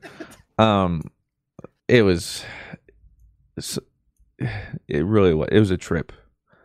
[0.57, 1.09] Um,
[1.87, 2.43] it was,
[3.57, 5.49] it really was.
[5.51, 6.11] It was a trip.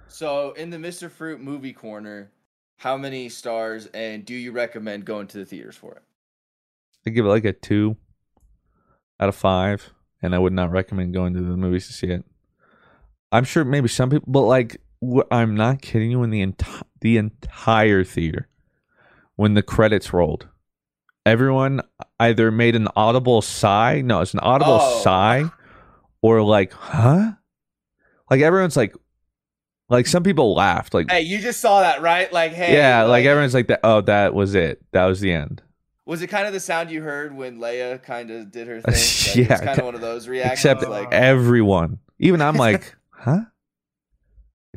[0.08, 1.10] So in the Mr.
[1.10, 2.30] Fruit movie corner,
[2.76, 6.02] how many stars and do you recommend going to the theaters for it?
[7.10, 7.96] I give it like a two
[9.18, 9.92] out of five,
[10.22, 12.24] and I would not recommend going to the movies to see it.
[13.32, 14.80] I'm sure maybe some people, but like
[15.30, 16.22] I'm not kidding you.
[16.22, 18.48] In the enti- the entire theater,
[19.34, 20.46] when the credits rolled,
[21.26, 21.80] everyone
[22.20, 24.02] either made an audible sigh.
[24.02, 25.00] No, it's an audible Oh.
[25.02, 25.44] sigh,
[26.22, 27.32] or like, huh?
[28.30, 28.94] Like everyone's like,
[29.88, 30.94] like some people laughed.
[30.94, 32.32] Like, Hey, you just saw that, right?
[32.32, 33.80] Like, hey, yeah, like everyone's like that.
[33.82, 34.80] Oh, that was it.
[34.92, 35.62] That was the end.
[36.10, 38.94] Was it kind of the sound you heard when Leia kind of did her thing?
[38.94, 40.58] Like, Yeah, kind of one of those reactions.
[40.58, 42.00] except like, everyone.
[42.18, 43.42] Even I'm like, huh?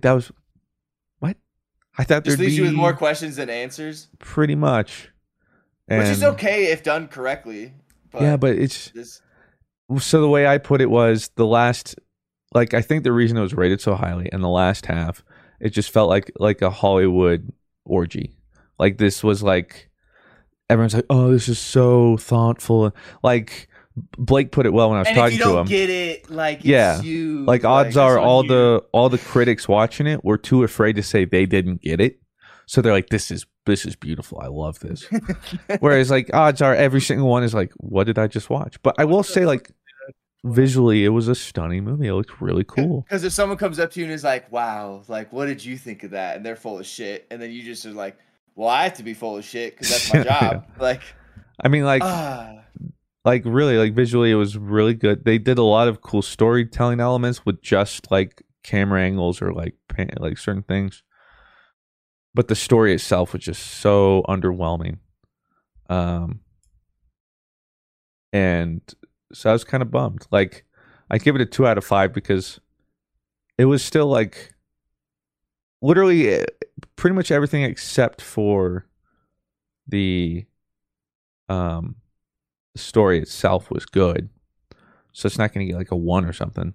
[0.04, 0.32] That was
[1.18, 1.36] what?
[1.98, 5.10] I thought just there'd leaves be you with more questions than answers, pretty much.
[5.88, 7.74] which is okay if done correctly.
[8.12, 9.20] But yeah, but it's this,
[9.98, 11.96] so the way I put it was the last,
[12.54, 15.24] like I think the reason it was rated so highly in the last half,
[15.60, 17.52] it just felt like like a Hollywood
[17.86, 18.36] orgy.
[18.78, 19.90] Like this was like
[20.70, 22.96] everyone's like, oh, this is so thoughtful.
[23.22, 23.68] Like
[24.18, 25.68] Blake put it well when I was and talking you to don't him.
[25.68, 27.02] get it, like, it's yeah.
[27.02, 28.50] you, like odds are all you.
[28.50, 32.20] the all the critics watching it were too afraid to say they didn't get it.
[32.66, 34.40] So they're like this is this is beautiful.
[34.40, 35.06] I love this.
[35.80, 38.82] Whereas like odds are every single one is like what did i just watch?
[38.82, 39.72] But i will say like
[40.44, 42.08] visually it was a stunning movie.
[42.08, 43.02] It looked really cool.
[43.02, 45.78] Because if someone comes up to you and is like, "Wow, like what did you
[45.78, 48.18] think of that?" and they're full of shit, and then you just are like,
[48.56, 50.50] "Well, I have to be full of shit because that's my Yeah.
[50.50, 51.02] job." Like,
[51.64, 52.64] i mean like ah,
[53.24, 55.24] like really like visually it was really good.
[55.26, 59.76] They did a lot of cool storytelling elements with just like camera angles or like
[60.20, 61.04] like certain things.
[62.34, 64.98] But the story itself was just so underwhelming.
[65.90, 66.40] Um
[68.32, 68.82] and
[69.32, 70.26] so i was kind of bummed.
[70.32, 70.66] Like
[71.10, 72.60] i give it a two out of five because
[73.58, 74.53] it was still like
[75.84, 76.46] literally eh,
[76.96, 78.88] pretty much everything except for
[79.88, 80.46] the
[81.50, 81.96] um
[82.74, 84.30] the story itself was good.
[85.12, 86.74] So it's not going to get like a one or something.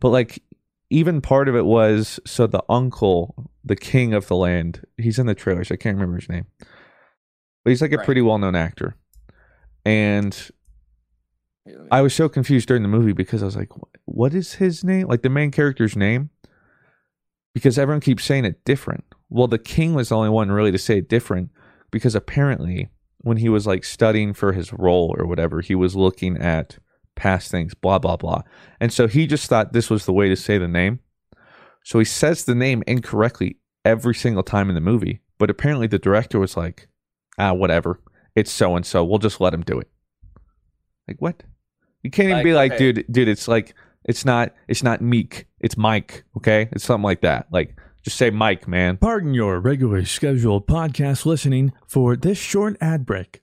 [0.00, 0.42] But like
[0.90, 5.26] even part of it was so the uncle the king of the land he's in
[5.26, 6.46] the trailers i can't remember his name.
[7.64, 8.04] But he's like a Right.
[8.04, 8.96] pretty well-known actor.
[9.86, 10.36] And
[11.90, 13.70] i was so confused during the movie because i was like
[14.06, 15.06] what is his name?
[15.06, 16.30] Like the main character's name
[17.54, 19.04] because everyone keeps saying it different.
[19.28, 21.50] Well the king was the only one really to say it different
[21.90, 26.36] because apparently when he was like studying for his role or whatever he was looking
[26.38, 26.78] at
[27.16, 28.42] past things blah blah blah.
[28.80, 31.00] And so he just thought this was the way to say the name.
[31.84, 35.98] So he says the name incorrectly every single time in the movie but apparently the
[35.98, 36.88] director was like
[37.38, 38.00] ah whatever.
[38.34, 39.88] It's so and so we'll just let him do it.
[41.06, 41.42] Like what?
[42.02, 42.92] You can't even Like, be like okay.
[42.92, 45.46] dude dude it's like it's not it's not meek.
[45.60, 46.68] It's mike okay?
[46.72, 47.46] It's something like that.
[47.50, 48.96] Like just say mike man.
[48.96, 53.42] Pardon your regularly scheduled podcast listening for this short ad break.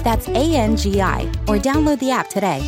[0.00, 2.60] That's A N G I, or download the app today.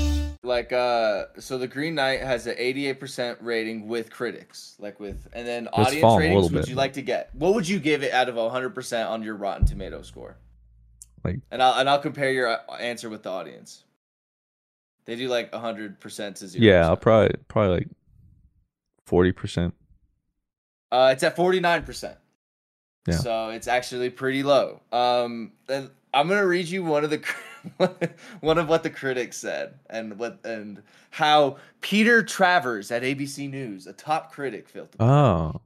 [0.43, 5.47] like uh so the green knight has an 88% rating with critics like with and
[5.47, 6.69] then It's audience fallen ratings would bit.
[6.69, 9.66] you like to get what would you give it out of 100% on your rotten
[9.66, 10.38] tomato score
[11.25, 13.85] Like- and i'll and i'll compare your uh, answer with the audience
[15.05, 17.88] they do like 100% to 0 yeah i'll probably probably like
[19.37, 19.73] 40%
[20.90, 22.16] uh it's at 49%
[23.07, 23.14] Yeah.
[23.16, 27.23] so it's actually pretty low um and i'm gonna read you one of the
[28.40, 33.87] one of what the critics said and what and how Peter Travers at ABC News,
[33.87, 34.94] a top critic, felt.
[34.94, 35.55] about.
[35.55, 35.61] Oh.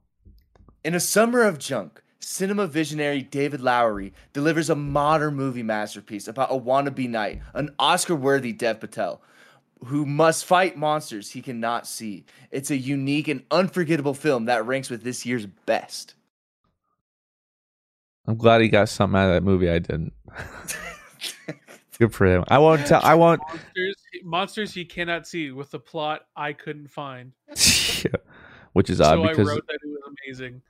[0.83, 6.51] In a summer of junk, cinema visionary David Lowery delivers a modern movie masterpiece about
[6.51, 9.21] a wannabe knight, an Oscar-worthy Dev Patel,
[9.85, 12.25] who must fight monsters he cannot see.
[12.51, 16.15] It's a unique and unforgettable film that ranks with this year's best.
[18.27, 19.69] I'm glad he got something out of that movie.
[19.69, 20.13] I didn't.
[21.99, 22.43] Good for him.
[22.49, 23.01] I won't tell.
[23.03, 23.41] I won't.
[23.49, 27.31] Monsters, monsters he cannot see with the plot I couldn't find.
[28.03, 28.11] yeah,
[28.73, 30.61] Which is odd so because I wrote that it was amazing.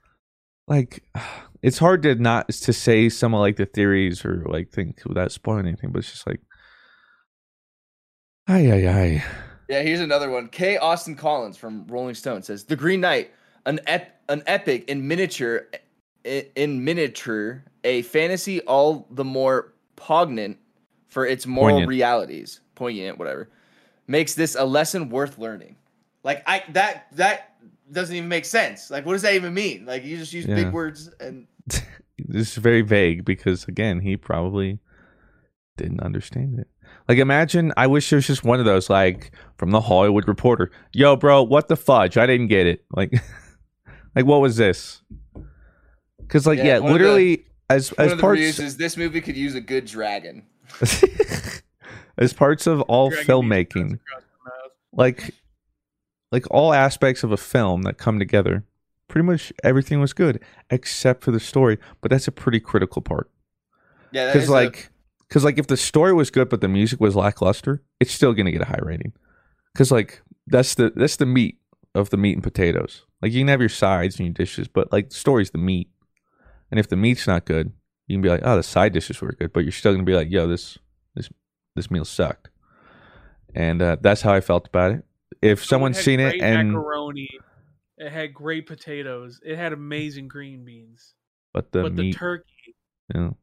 [0.68, 1.02] like
[1.62, 5.32] it's hard to not to say some of like the theories or like things without
[5.32, 6.40] spoiling anything, but it's just like,
[8.48, 9.24] ay ay ay.
[9.68, 10.46] Yeah, here's another one.
[10.48, 10.76] K.
[10.76, 13.32] Austin Collins from Rolling Stone says, "The Green Knight,
[13.64, 15.78] an ep- an epic in miniature, i-
[16.26, 20.58] in miniature, a fantasy all the more poignant
[21.08, 21.88] for its moral Poignant.
[21.88, 23.48] realities, poignant, whatever,
[24.06, 25.76] makes this a lesson worth learning."
[26.24, 27.54] Like I that that
[27.92, 28.90] doesn't even make sense.
[28.90, 29.86] Like, what does that even mean?
[29.86, 30.56] Like, you just use Yeah.
[30.56, 31.46] big words and
[32.18, 34.80] This is very vague because again, he probably
[35.76, 36.66] didn't understand it.
[37.08, 40.70] Like imagine I wish there was just one of those like from the Hollywood Reporter.
[40.92, 42.16] Yo, bro, what the fudge?
[42.16, 42.84] I didn't get it.
[42.90, 43.12] Like
[44.16, 45.02] like what was this?
[46.28, 48.58] Cuz like Yeah, yeah, one of the- literally as one as of the parts reviews
[48.60, 50.44] is this movie could use a good dragon.
[52.18, 54.72] as parts of all Dragon filmmaking, across the mouth.
[54.92, 55.34] like
[56.32, 58.64] like all aspects of a film that come together,
[59.08, 63.30] pretty much everything was good except for the story, but that's a pretty critical part.
[64.12, 64.90] Yeah, because is a- like
[65.28, 68.52] because like if the story was good but the music was lackluster it's still gonna
[68.52, 69.12] get a high rating
[69.72, 71.58] because like that's the that's the meat
[71.96, 74.90] of the meat and potatoes like you can have your sides and your dishes but
[74.92, 75.90] like the story's the meat
[76.70, 77.72] and if the meat's not good
[78.06, 80.14] you can be like oh the side dishes were good but you're still gonna be
[80.14, 80.78] like yo this
[81.14, 81.28] this
[81.74, 82.50] this meal sucked
[83.54, 85.04] and uh, that's how i felt about it
[85.42, 87.28] if So someone's had seen it and macaroni,
[87.98, 89.40] it had great potatoes.
[89.44, 91.14] It had amazing green beans.
[91.52, 92.76] but the but meat the turkey
[93.14, 93.36] you know,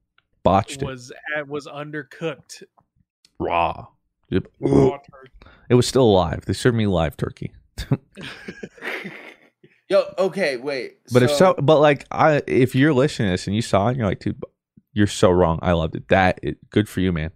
[0.44, 2.64] botched it was uh, was undercooked.
[3.40, 3.88] raw
[4.30, 4.48] Yep.
[4.60, 5.32] Raw turkey.
[5.70, 7.52] it was still alive they served me live turkey
[9.94, 10.98] Yo, okay, wait.
[11.12, 13.90] But if so, but like, I if you're listening to this and you saw it,
[13.90, 14.42] and you're like, dude,
[14.92, 15.60] you're so wrong.
[15.62, 16.08] I loved it.
[16.08, 17.30] That it, good for you, man.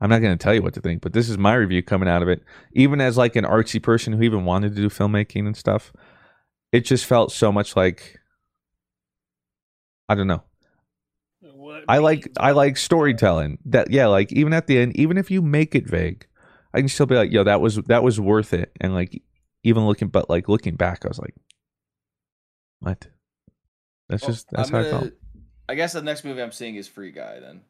[0.00, 2.08] I'm not going to tell you what to think, but this is my review coming
[2.08, 2.42] out of it.
[2.72, 5.92] Even as like an artsy person who even wanted to do filmmaking and stuff,
[6.72, 8.18] it just felt so much like
[10.08, 10.42] I don't know.
[11.42, 13.58] What I like I like storytelling.
[13.66, 16.26] That yeah, like even at the end, even if you make it vague,
[16.72, 18.72] I can still be like, yo, that was that was worth it.
[18.80, 19.22] And like
[19.64, 21.34] even looking, but like looking back, I was like,
[22.80, 23.06] what?
[24.08, 25.12] That's Well, just that's I'm how I gonna- felt.
[25.68, 27.38] I guess the next movie I'm seeing is Free Guy.
[27.40, 27.60] Then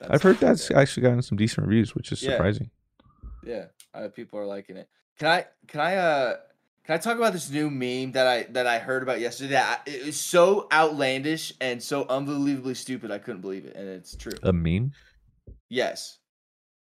[0.00, 2.30] I've heard that's actually gotten some decent reviews, which is Yeah.
[2.32, 2.70] surprising.
[3.44, 3.66] yeah.
[3.94, 4.88] Uh, people are liking it.
[5.18, 5.46] Can I?
[5.68, 5.96] Can I?
[5.96, 6.36] Uh,
[6.84, 9.56] can I talk about this new meme that I that I heard about yesterday?
[9.56, 13.10] I, it was so outlandish and so unbelievably stupid.
[13.12, 14.32] I couldn't believe it, and it's true.
[14.42, 14.92] A meme?
[15.68, 16.18] Yes.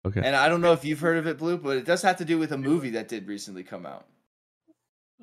[0.06, 0.22] Okay.
[0.24, 2.26] And I don't know if you've heard of it, Blue, but it does have to
[2.26, 4.06] do with a movie that did recently come out.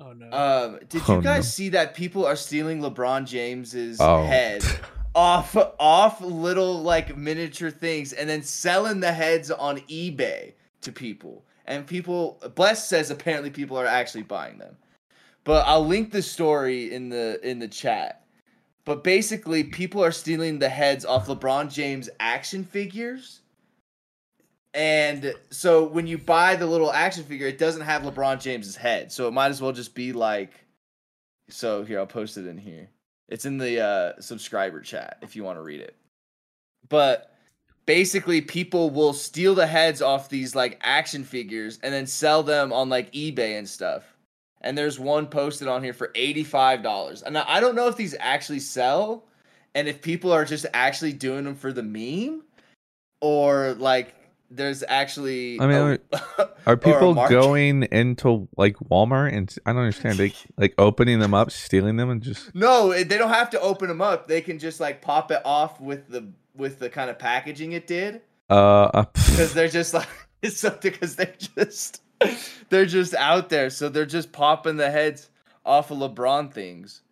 [0.00, 0.30] Oh no.
[0.30, 1.48] Um, did you Oh, guys no.
[1.48, 4.24] see that people are stealing LeBron James's Oh.
[4.24, 4.64] head
[5.14, 11.44] off off little like miniature things and then selling the heads on eBay to people?
[11.66, 14.76] And people Bless says apparently people are actually buying them.
[15.44, 18.22] But I'll link the story in the in the chat.
[18.85, 23.40] But basically people are stealing the heads off LeBron James action figures.
[24.75, 29.13] And so when you buy the little action figure, it doesn't have LeBron James's head.
[29.13, 30.65] So it might as well just be like
[31.49, 32.89] so here, I'll post it in here.
[33.29, 35.97] It's in the uh subscriber chat if you want to read it.
[36.89, 37.35] But
[37.87, 42.73] basically people will steal the heads off these like action figures and then sell them
[42.73, 44.05] on like eBay and stuff.
[44.63, 47.23] And there's one posted on here for $85.
[47.23, 49.25] And I don't know if these actually sell
[49.75, 52.43] and if people are just actually doing them for the meme
[53.21, 54.15] or like
[54.50, 55.76] there's actually I mean,
[56.12, 61.18] a- are- Are people going into like Walmart and I don't understand they like opening
[61.18, 64.28] them up, stealing them, and just No, they don't have to open them up.
[64.28, 67.86] They can just like pop it off with the with the kind of packaging it
[67.86, 70.09] did uh, uh because they're just like
[70.40, 72.01] it's something because they're just
[72.70, 75.28] they're just out there, so they're just popping the heads
[75.66, 77.03] off of LeBron things.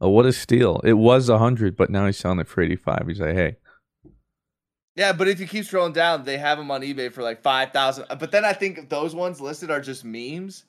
[0.00, 0.80] oh, what a steal!
[0.84, 3.04] It was a hundred, but now he's selling it for eighty five.
[3.06, 3.56] He's like, hey,
[4.98, 7.70] Yeah, but if you keep scrolling down, they have them on eBay for like five
[7.70, 8.06] thousand.
[8.18, 10.64] But then I think those ones listed are just memes.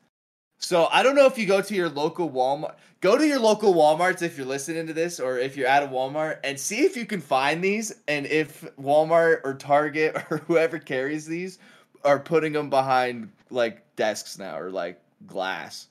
[0.59, 2.75] So I don't know if you go to your local Walmart.
[3.01, 5.87] Go to your local Walmarts if you're listening to this, or if you're at a
[5.87, 10.77] Walmart, and see if you can find these, and if Walmart or Target or whoever
[10.77, 11.57] carries these
[12.03, 15.87] are putting them behind like desks now or like glass.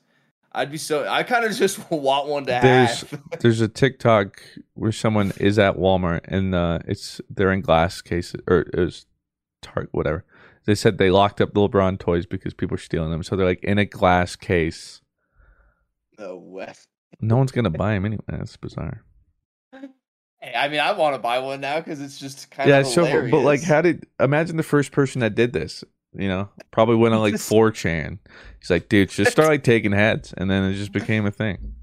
[0.51, 1.07] I'd be so.
[1.07, 3.23] I kind of just want one to There's have.
[3.39, 4.41] there's a TikTok
[4.73, 9.05] where someone is at Walmart and uh, it's they're in glass cases or it was
[9.61, 10.25] Target whatever.
[10.65, 13.45] They said they locked up the LeBron toys because people are stealing them, so they're
[13.45, 15.01] like in a glass case.
[16.17, 16.73] No way.
[17.21, 18.23] No one's gonna buy them anyway.
[18.27, 19.03] That's bizarre.
[20.41, 22.85] Hey, I mean, I want to buy one now because it's just kind yeah, of
[22.85, 22.91] yeah.
[22.93, 23.29] so.
[23.29, 25.83] But like, how did imagine the first person that did this?
[26.13, 28.17] You know, probably went on like Just- 4chan.
[28.59, 31.75] He's like, dude, just start like taking heads, and then it just became a thing.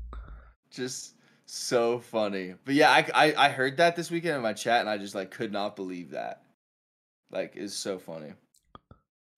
[0.70, 1.14] just
[1.46, 2.54] so funny.
[2.64, 5.14] But yeah, I, I I heard that this weekend in my chat, and I just
[5.14, 6.42] like could not believe that.
[7.30, 8.32] Like, it's so funny.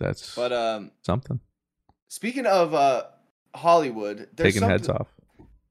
[0.00, 1.40] That's But um, something.
[2.08, 3.04] speaking of uh
[3.54, 5.08] Hollywood, there's Taking heads off.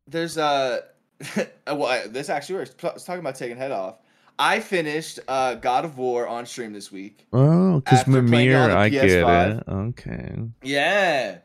[0.07, 0.81] There's uh,
[1.67, 2.75] well, I- this actually works.
[2.83, 3.95] I was talking about taking head off.
[4.39, 7.25] I finished uh God of War on stream this week.
[7.33, 9.57] Oh, because Mimir, I get PS5.
[9.57, 9.63] it.
[9.67, 10.35] Okay.
[10.61, 11.37] Yeah.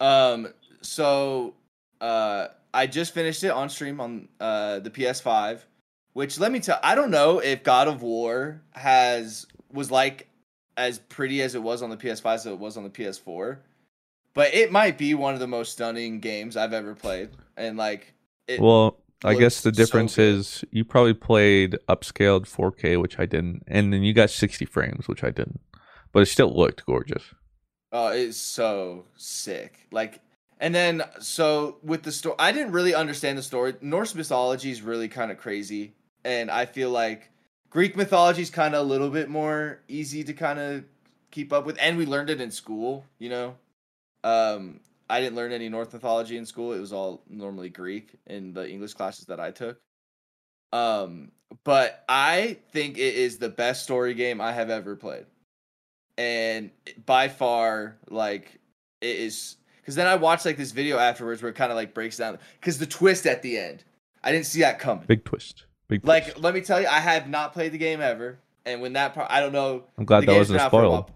[0.00, 0.48] Um.
[0.80, 1.54] So,
[2.00, 5.60] uh, I just finished it on stream on uh the PS5,
[6.12, 6.78] which let me tell.
[6.82, 10.28] I don't know if God of War has was like
[10.76, 13.58] as pretty as it was on the PS5 as it was on the PS4,
[14.32, 17.30] but it might be one of the most stunning games I've ever played.
[17.56, 18.14] And like,
[18.46, 23.18] it, Well, I guess the looks so difference is you probably played upscaled 4K, which
[23.18, 25.60] I didn't, and then you got 60 frames, which I didn't,
[26.12, 27.34] but it still looked gorgeous.
[27.90, 29.86] Oh, it's so sick.
[29.90, 30.20] Like,
[30.60, 33.74] and then so with the story, I didn't really understand the story.
[33.80, 35.94] Norse mythology is really kind of crazy,
[36.24, 37.30] and I feel like
[37.70, 40.84] Greek mythology is kind of a little bit more easy to kind of
[41.30, 43.04] keep up with, and we learned it in school.
[43.18, 43.54] You know,
[44.22, 44.80] um,
[45.10, 46.72] I didn't learn any Norse mythology in school.
[46.72, 49.80] It was all normally Greek in the English classes that I took.
[50.72, 51.32] Um,
[51.64, 55.26] but I think it is the best story game I have ever played
[56.18, 56.70] and
[57.06, 58.58] by far like
[59.00, 61.94] it is because then i watched like this video afterwards where it kind of like
[61.94, 63.84] breaks down because the twist at the end
[64.24, 65.64] i didn't see that coming Big twist.
[65.86, 66.08] Big twist.
[66.08, 69.14] like let me tell you i have not played the game ever and when that
[69.14, 71.12] part i don't know I'm glad that wasn't been out for a spoiled.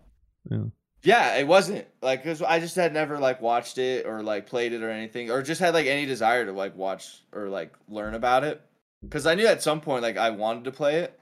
[0.50, 0.58] Yeah.
[1.02, 4.72] Yeah it wasn't like 'cause i just had never like watched it or like played
[4.72, 8.14] it or anything or just had like any desire to like watch or like learn
[8.14, 8.60] about it
[9.02, 11.18] because i knew at some point like i wanted to play it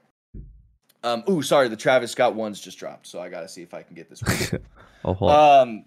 [1.03, 3.81] um ooh sorry the travis scott ones just dropped so i gotta see if i
[3.81, 4.61] can get this one
[5.03, 5.59] Oh, hold on.
[5.67, 5.85] um,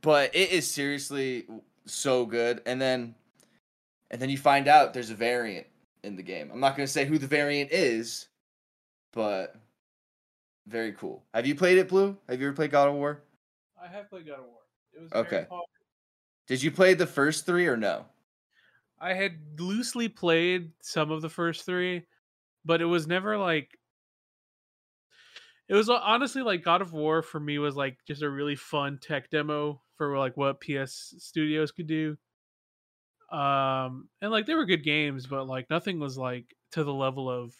[0.00, 1.44] but it is seriously
[1.84, 2.62] so good.
[2.64, 3.14] And then,
[4.10, 5.66] and then you find out there's a variant
[6.02, 6.50] in the game.
[6.50, 8.28] I'm not gonna say who the variant is,
[9.12, 9.54] but
[10.66, 11.24] very cool.
[11.34, 12.16] Have you played it, Blue?
[12.28, 13.22] Have you ever played God of War?
[13.82, 14.60] I have played God of War.
[14.94, 15.46] It was Okay.
[16.46, 18.06] Did you play the first three or no?
[19.00, 22.06] I had loosely played some of the first three,
[22.64, 23.68] but it was never like.
[25.68, 28.98] It was honestly like God of War for me was like just a really fun
[29.00, 32.16] tech demo for like what PS Studios could do.
[33.30, 37.30] Um, and like they were good games, but like nothing was like to the level
[37.30, 37.54] of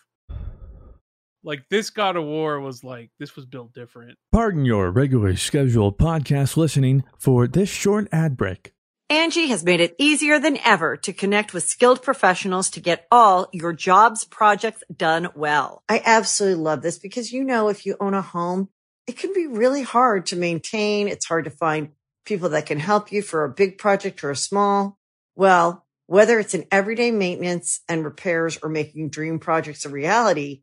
[1.45, 4.19] like this God of War was like this was built different.
[4.31, 8.73] Pardon your regularly scheduled podcast listening for this short ad break.
[9.11, 13.47] Angi has made it easier than ever to connect with skilled professionals to get all
[13.53, 15.83] your jobs projects done well.
[15.87, 18.71] I absolutely love this because, you know, if you own a home,
[19.07, 21.09] it can be really hard to maintain.
[21.09, 21.91] It's hard to find
[22.25, 24.99] people that can help you for a big project or a small.
[25.35, 30.63] Well, whether it's in everyday maintenance and repairs or making dream projects a reality,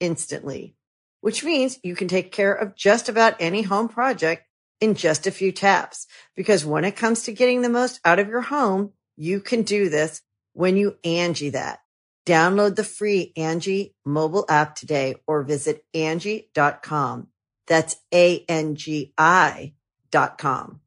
[0.00, 0.74] instantly,
[1.20, 4.44] which means you can take care of just about any home project
[4.80, 6.06] in just a few taps.
[6.34, 9.88] Because when it comes to getting the most out of your home, you can do
[9.88, 10.22] this
[10.52, 11.80] when you Angi that.
[12.26, 17.28] Download the free Angi mobile app today or visit Angi.com.
[17.66, 19.74] That's A-N-G-I
[20.10, 20.80] dot com.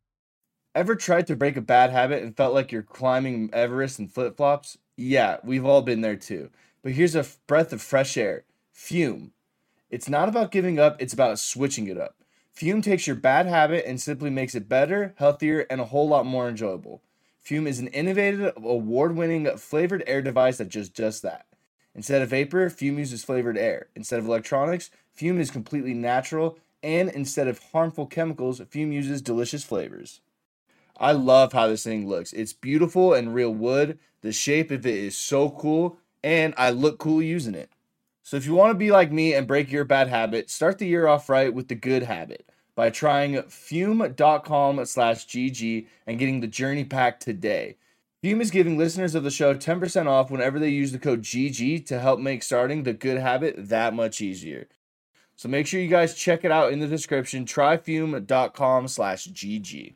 [0.76, 4.38] Ever tried to break a bad habit and felt like you're climbing Everest in flip
[4.38, 4.78] flops?
[4.98, 6.50] Yeah, we've all been there too.
[6.84, 8.46] But here's a breath of fresh air
[8.80, 9.34] Fume.
[9.92, 12.16] It's not about giving up, it's about switching it up.
[12.54, 16.26] Fume takes your bad habit and simply makes it better, healthier, and a whole lot
[16.26, 17.04] more enjoyable.
[17.42, 21.46] Fume is an innovative, award-winning flavored air device that just does that.
[21.94, 23.90] Instead of vapor, Fume uses flavored air.
[23.96, 29.66] Instead of electronics, Fume is completely natural, and instead of harmful chemicals, Fume uses delicious
[29.66, 30.22] flavors.
[30.98, 32.32] I love how this thing looks.
[32.32, 34.00] It's beautiful and real wood.
[34.22, 37.70] The shape of it is so cool, and I look cool using it.
[38.30, 40.86] So if you want to be like me and break your bad habit, start the
[40.86, 46.46] year off right with the good habit by trying fume.com slash GG and getting the
[46.46, 47.78] journey pack today.
[48.22, 51.88] Fume is giving listeners of the show 10% off whenever they use the code GG
[51.88, 54.68] to help make starting the good habit that much easier.
[55.36, 57.46] So make sure you guys check it out in the description.
[57.46, 59.96] Try Tryfume.com slash GG.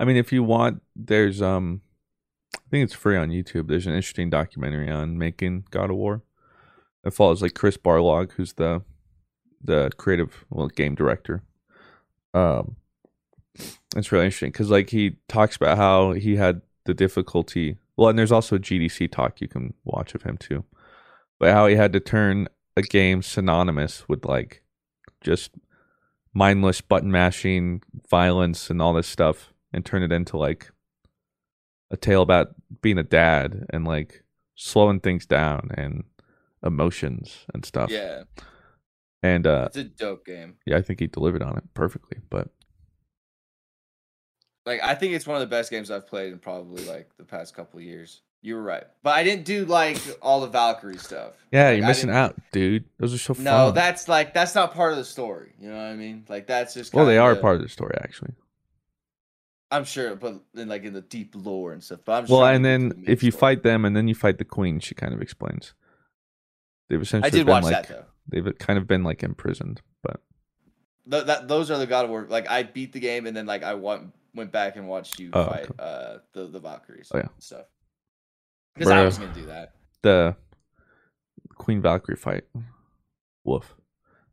[0.00, 1.82] I mean, if you want, there's um,
[2.56, 3.68] I think it's free on YouTube.
[3.68, 6.22] There's an interesting documentary on making God of War.
[7.04, 8.82] It follows like Chris Barlog, who's the
[9.62, 11.42] the creative well game director.
[12.32, 12.76] Um,
[13.94, 17.76] it's really interesting because like he talks about how he had the difficulty.
[17.98, 20.64] Well, and there's also a GDC talk you can watch of him too,
[21.38, 24.62] but how he had to turn a game synonymous with like
[25.20, 25.50] just
[26.32, 30.70] mindless button mashing, violence, and all this stuff and turn it into like
[31.90, 34.22] a tale about being a dad and like
[34.54, 36.04] slowing things down and
[36.62, 37.90] emotions and stuff.
[37.90, 38.24] Yeah.
[39.22, 40.56] And uh It's a dope game.
[40.66, 42.18] yeah, I think he delivered on it perfectly.
[42.30, 42.48] But
[44.66, 47.24] Like I think it's one of the best games I've played in probably like the
[47.24, 48.22] past couple of years.
[48.42, 48.84] You were right.
[49.02, 51.32] But I didn't do like all the Valkyrie stuff.
[51.52, 52.84] yeah, Like, you're missing out, dude.
[52.98, 53.44] Those are so fun.
[53.44, 55.52] No, that's like that's not part of the story.
[55.60, 56.24] You know what I mean?
[56.28, 58.32] Like that's just well, they are kinda- part of the story actually.
[59.70, 62.00] I'm sure, but in like in the deep lore and stuff.
[62.04, 63.40] But I'm just Well, and to get to then the if you story.
[63.56, 65.74] fight them and then you fight the queen, she kind of explains.
[66.88, 68.04] They've essentially did been watch like that, though.
[68.42, 70.20] they've kind of been like imprisoned, but
[71.10, 72.26] Th- that those are the God of War.
[72.28, 75.30] Like I beat the game and then like I went went back and watched you
[75.32, 75.74] Oh, fight okay.
[75.78, 77.24] uh the the Valkyries Oh, yeah.
[77.24, 77.66] and stuff.
[78.74, 79.74] Because I was gonna do that.
[80.02, 80.36] the
[81.56, 82.44] Queen Valkyrie fight,
[83.44, 83.74] woof.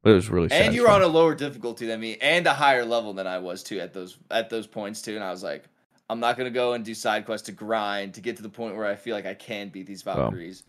[0.07, 2.53] But it was really And you were on a lower difficulty than me and a
[2.53, 5.15] higher level than I was too at those at those points too.
[5.15, 5.65] And I was like,
[6.09, 8.77] I'm not gonna go and do side quests to grind to get to the point
[8.77, 10.63] where I feel like I can beat these Valkyries.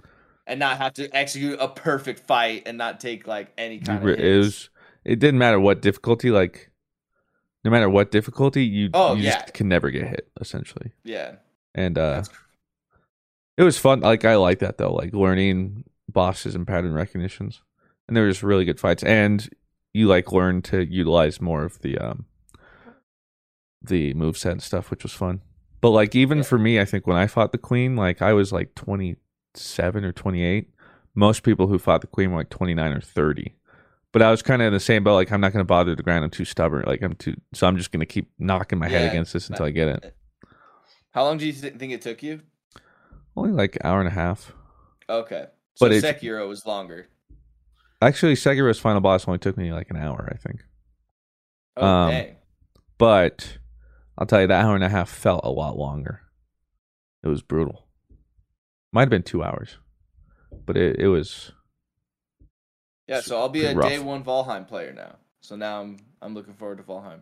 [0.49, 4.15] And not have to execute a perfect fight and not take like any kind re-
[4.15, 4.71] of it was
[5.05, 6.73] it didn't matter what difficulty like
[7.65, 9.43] no matter what difficulty you Oh, you yeah.
[9.43, 11.37] just can never get hit essentially Yeah.
[11.77, 12.25] and uh
[13.57, 17.61] it was fun like i like that though like learning bosses and pattern recognitions
[18.09, 19.49] and there was really good fights and
[19.95, 22.27] you like learn to utilize more of the um
[23.83, 25.41] the moveset and stuff which was fun
[25.81, 28.53] but like even for me i think when i fought the queen like i was
[28.53, 30.71] like 27 or 28
[31.15, 33.55] most people who fought the queen were like 29 or 30
[34.13, 35.15] but I was kind of in the same boat.
[35.15, 36.25] Like, I'm not going to bother the ground.
[36.25, 36.85] I'm too stubborn.
[36.87, 37.37] Like, I'm too.
[37.53, 40.17] So I'm just going to keep knocking my head against this until I get it.
[41.11, 42.41] How long do you th- think it took you?
[43.37, 44.53] Only like hour and a half.
[45.09, 45.47] Okay.
[45.75, 47.09] So But Sekiro was longer.
[48.01, 50.65] Actually, Sekiro's final boss only took me like an hour, I think.
[51.77, 52.37] Oh Um, dang.
[52.97, 53.59] But
[54.17, 56.23] I'll tell you, that hour and a half felt a lot longer.
[57.23, 57.87] It was brutal.
[58.93, 59.79] Might have been two hours,
[60.65, 61.53] but it, it was.
[63.07, 63.89] Yeah, so I'll be a rough.
[63.89, 65.17] day one Valheim player now.
[65.41, 67.21] So now I'm I'm looking forward to Valheim.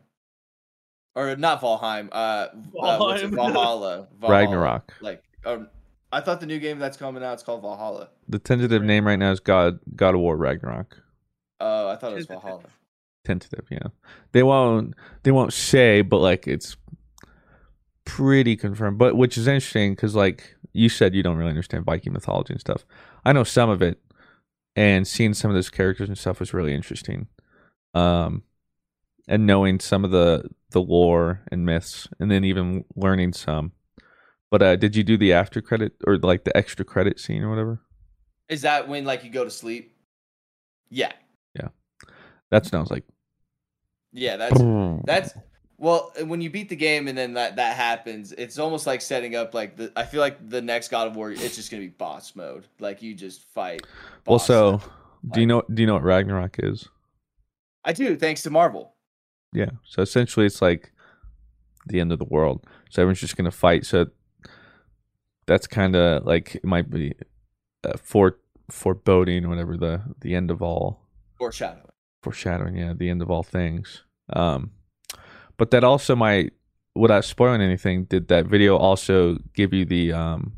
[1.14, 3.30] Or not Valheim, uh, uh what's it?
[3.30, 3.34] Valheim.
[3.34, 4.08] Valhalla.
[4.20, 4.40] Valhalla.
[4.40, 4.92] Ragnarok.
[5.00, 5.68] Like um,
[6.12, 8.09] I thought the new game that's coming out is called Valhalla.
[8.28, 11.02] The tentative name right now is God God of War Ragnarok.
[11.61, 12.64] Oh, I thought it was Valhalla.
[13.24, 13.88] Tentative, yeah.
[14.32, 14.94] They won't
[15.24, 16.76] they won't say, but like it's
[18.04, 18.98] pretty confirmed.
[18.98, 22.61] But which is interesting because like you said, you don't really understand Viking mythology and
[22.61, 22.84] stuff.
[23.24, 24.00] I know some of it,
[24.76, 27.26] and seeing some of those characters and stuff was really interesting.
[27.94, 28.42] Um,
[29.26, 33.72] and knowing some of the the lore and myths, and then even learning some.
[34.51, 37.51] But uh, did you do the after credit or like the extra credit scene or
[37.51, 37.80] whatever?
[38.49, 39.97] Is that when like you go to sleep?
[40.88, 41.12] Yeah.
[41.55, 41.68] Yeah.
[42.51, 43.05] That sounds like
[44.12, 44.61] Yeah, that's
[45.05, 45.34] that's
[45.78, 49.34] well, when you beat the game and then that that happens, it's almost like setting
[49.34, 51.88] up like the I feel like the next God of War it's just going to
[51.88, 52.66] be boss mode.
[52.78, 53.82] Like you just fight.
[54.26, 54.38] well.
[54.38, 54.80] So
[55.32, 56.88] do you know do you know what Ragnarok is?
[57.84, 58.94] I do, thanks to Marvel.
[59.53, 59.70] Yeah.
[59.84, 60.92] So essentially, it's like
[61.86, 62.66] the end of the world.
[62.90, 63.84] So everyone's just gonna fight.
[63.84, 64.07] So
[65.47, 67.14] that's kind of like it might be
[67.84, 68.38] uh, fore
[68.70, 71.01] foreboding whatever the the end of all
[71.38, 71.84] Foreshadowing.
[72.22, 72.76] foreshadowing.
[72.76, 74.03] Yeah, the end of all things.
[74.32, 74.72] Um,
[75.57, 76.53] but that also might
[76.94, 78.05] without spoiling anything.
[78.05, 80.57] Did that video also give you the um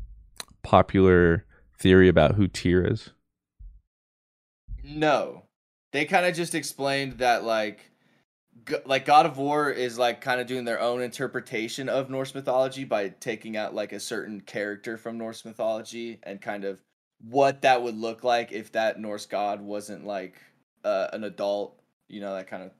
[0.63, 1.45] popular
[1.79, 3.11] theory about who Tyr is?
[4.83, 5.43] No,
[5.91, 7.91] they kind of just explained that like,
[8.85, 12.83] like God of War is like kind of doing their own interpretation of Norse mythology
[12.83, 16.79] by taking out like a certain character from Norse mythology and kind of
[17.27, 20.35] what that would look like if that Norse god wasn't like
[20.83, 21.79] uh, an adult.
[22.07, 22.71] You know, that kind of.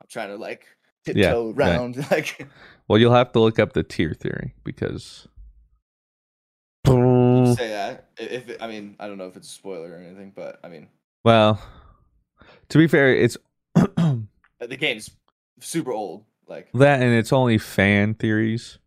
[0.00, 0.66] I'm trying to like
[1.06, 1.68] Yeah, tiptoe right.
[1.76, 2.46] around like.
[2.88, 5.28] Well, you'll have to look up the Tyr theory because
[6.86, 10.32] say that if it, I mean I don't know if it's a spoiler or anything,
[10.34, 10.88] but I mean
[11.24, 11.60] well,
[12.68, 13.36] to be fair, it's
[14.60, 15.10] the game's
[15.60, 16.24] super old.
[16.46, 18.78] Like that and it's only fan theories.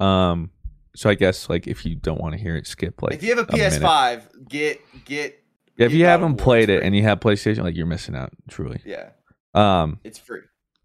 [0.00, 0.50] Um,
[0.96, 3.36] so I guess like if you don't want to hear it, skip like if you
[3.36, 3.80] have a minute.
[3.80, 5.42] PS5, get get
[5.78, 8.80] if get you haven't played it and you have PlayStation, like you're missing out, truly.
[8.84, 9.10] Yeah.
[9.54, 10.00] Um.
[10.04, 10.40] It's free.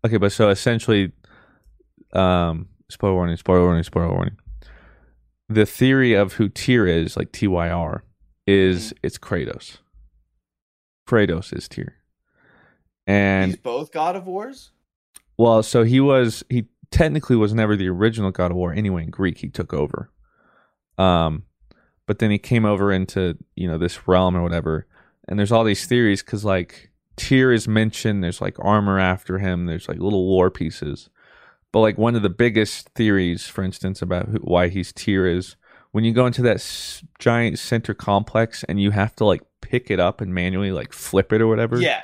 [0.06, 1.12] Okay, but so essentially,
[2.14, 4.38] um, spoiler warning, spoiler warning, spoiler warning.
[5.50, 8.04] The theory of who Tyr is, like T Y R,
[8.48, 8.98] is Mm-hmm.
[9.04, 9.78] it's Kratos.
[11.08, 11.96] Kratos is Tyr,
[13.08, 14.72] and He's both God of Wars.
[15.38, 19.04] well, so he was he technically was never the original God of War anyway.
[19.04, 20.12] In Greek, he took over.
[20.98, 21.44] Um,
[22.06, 24.88] but then he came over into you know this realm or whatever,
[25.28, 28.24] and there's all these theories because like Tyr is mentioned.
[28.24, 29.66] There's like armor after him.
[29.66, 31.10] There's like little war pieces.
[31.72, 35.56] But like one of the biggest theories, for instance, about who, why he's Tyr is
[35.94, 39.90] when you go into that s- giant center complex and you have to like pick
[39.90, 42.02] it up and manually like flip it or whatever Yeah.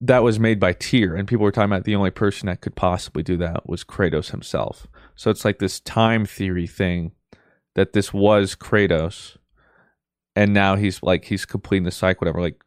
[0.00, 2.74] That was made by Tyr, and people were talking about the only person that could
[2.74, 4.86] possibly do that was Kratos himself.
[5.14, 7.12] So it's like this time theory thing
[7.74, 9.36] that this was Kratos,
[10.34, 12.40] and now he's like he's completing the cycle, whatever.
[12.40, 12.60] Like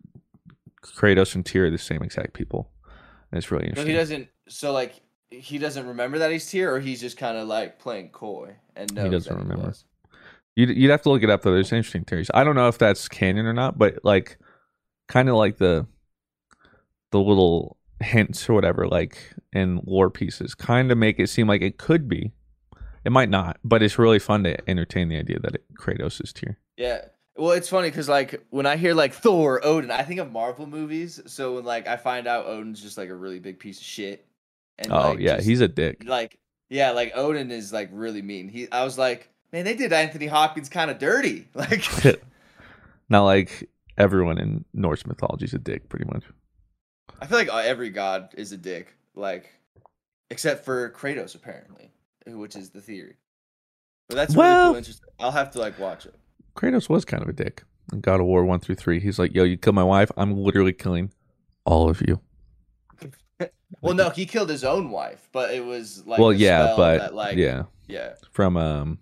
[0.84, 2.72] Kratos and Tyr are the same exact people,
[3.32, 3.92] and it's really interesting.
[3.92, 4.30] he doesn't.
[4.48, 8.10] So like he doesn't remember that he's here, or he's just kind of like playing
[8.10, 9.68] coy and he doesn't remember.
[9.68, 9.86] was.
[10.56, 11.54] You'd you'd have to look it up though.
[11.54, 12.32] There's interesting theories.
[12.34, 14.38] I don't know if that's canon or not, but like
[15.08, 15.86] kind of like the
[17.12, 21.62] the little hints or whatever, like in lore pieces, kind of make it seem like
[21.62, 22.32] it could be.
[23.06, 26.34] It might not, but it's really fun to entertain the idea that it, Kratos is
[26.34, 26.58] Tyr.
[26.78, 27.02] Yeah.
[27.36, 30.68] Well, it's funny because like when I hear like Thor, Odin, I think of Marvel
[30.68, 31.22] movies.
[31.26, 34.26] So when like I find out Odin's just like a really big piece of shit.
[34.78, 36.04] And oh like, yeah, just, he's a dick.
[36.06, 36.38] like
[36.70, 38.50] yeah, like Odin is like really mean.
[38.50, 41.48] He I was like, man, they did Anthony Hopkins kind of dirty.
[41.54, 41.86] Like
[43.10, 46.24] Not like everyone in Norse mythology is a dick, pretty much.
[47.22, 49.54] I feel like uh, every god is a dick, like
[50.30, 51.92] except for Kratos apparently,
[52.26, 53.18] which is the theory.
[54.08, 54.76] But that's really cool.
[54.76, 55.10] Interesting.
[55.20, 56.16] I'll have to like watch it.
[56.56, 57.64] Kratos was kind of a dick.
[57.94, 60.36] In God of War one through three, he's like, "Yo, you kill my wife, I'm
[60.36, 61.12] literally killing
[61.66, 62.20] all of you."
[63.82, 66.98] Well, no, he killed his own wife, but it was like well, a yeah, but
[66.98, 68.16] that, like yeah, yeah.
[68.32, 68.98] from um,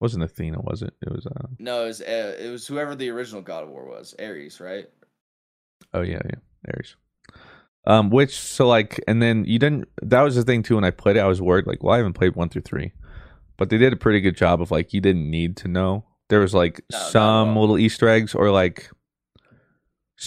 [0.00, 0.60] wasn't Athena?
[0.60, 0.94] Was it?
[1.02, 3.84] It was uh, No, it was uh, it was whoever the original God of War
[3.84, 4.88] was, Ares, right?
[5.92, 6.96] oh yeah, yeah, Ares.
[7.86, 9.88] Um, which so like, and then you didn't.
[10.02, 10.76] That was the thing too.
[10.76, 12.92] When I played it, I was worried like, well, I haven't played one through three,
[13.58, 16.04] but they did a pretty good job of like, you didn't need to know.
[16.30, 18.90] There was like No, some little Easter eggs or like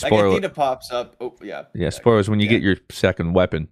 [0.01, 0.27] Like spoiler.
[0.27, 1.15] Athena pops up.
[1.19, 2.29] Oh yeah, Yeah, spoilers.
[2.29, 2.51] When you yeah.
[2.51, 3.69] get your second weapon,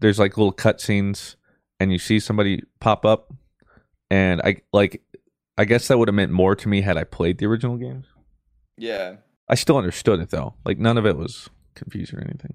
[0.00, 1.36] there's like little cutscenes,
[1.78, 3.32] and you see somebody pop up,
[4.10, 5.02] and I like.
[5.58, 8.06] I guess that would have meant more to me had I played the original games.
[8.78, 9.16] yeah,
[9.46, 10.54] I still understood it though.
[10.64, 12.54] Like none of it was confusing or anything.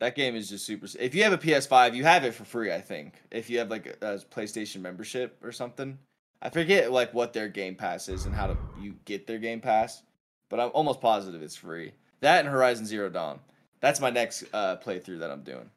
[0.00, 0.86] That game is just super.
[0.98, 2.72] If you have a PS5, you have it for free.
[2.72, 5.98] I think if you have like a, a PlayStation membership or something.
[6.42, 9.60] I forget like what their Game Pass is and how to you get their Game
[9.60, 10.02] Pass,
[10.48, 11.92] but I'm almost positive it's free.
[12.20, 13.40] That and Horizon Zero Dawn.
[13.80, 15.70] That's my next uh, playthrough that I'm doing.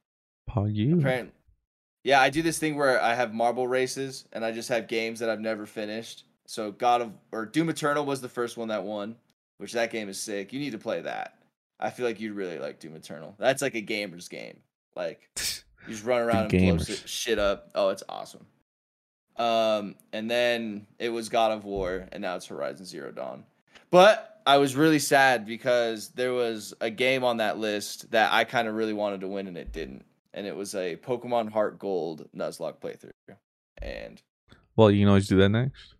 [0.48, 1.00] Paul, you.
[1.00, 1.34] Apparently,
[2.04, 5.20] yeah, I do this thing where I have marble races and I just have games
[5.20, 6.26] that I've never finished.
[6.46, 9.16] So God of or Doom Eternal was the first one that won,
[9.58, 10.54] which that game is sick.
[10.54, 11.36] You need to play that.
[11.84, 13.36] I feel like you'd really like Doom Eternal.
[13.38, 14.60] That's like a gamer's game.
[14.96, 15.30] Like
[15.88, 17.04] you just run around and blow gamers.
[17.06, 17.70] shit- up.
[17.76, 18.46] Oh, it's awesome.
[19.36, 23.44] Um, and then it was God of War, and now it's Horizon Zero Dawn.
[23.92, 28.44] But I was really sad because there was a game on that list that I
[28.44, 30.06] kind of really wanted to win, and it didn't.
[30.36, 33.36] And it was a Pokemon Heart Gold Nuzlocke playthrough.
[33.82, 34.22] And
[34.76, 35.96] Well, you can always do that next.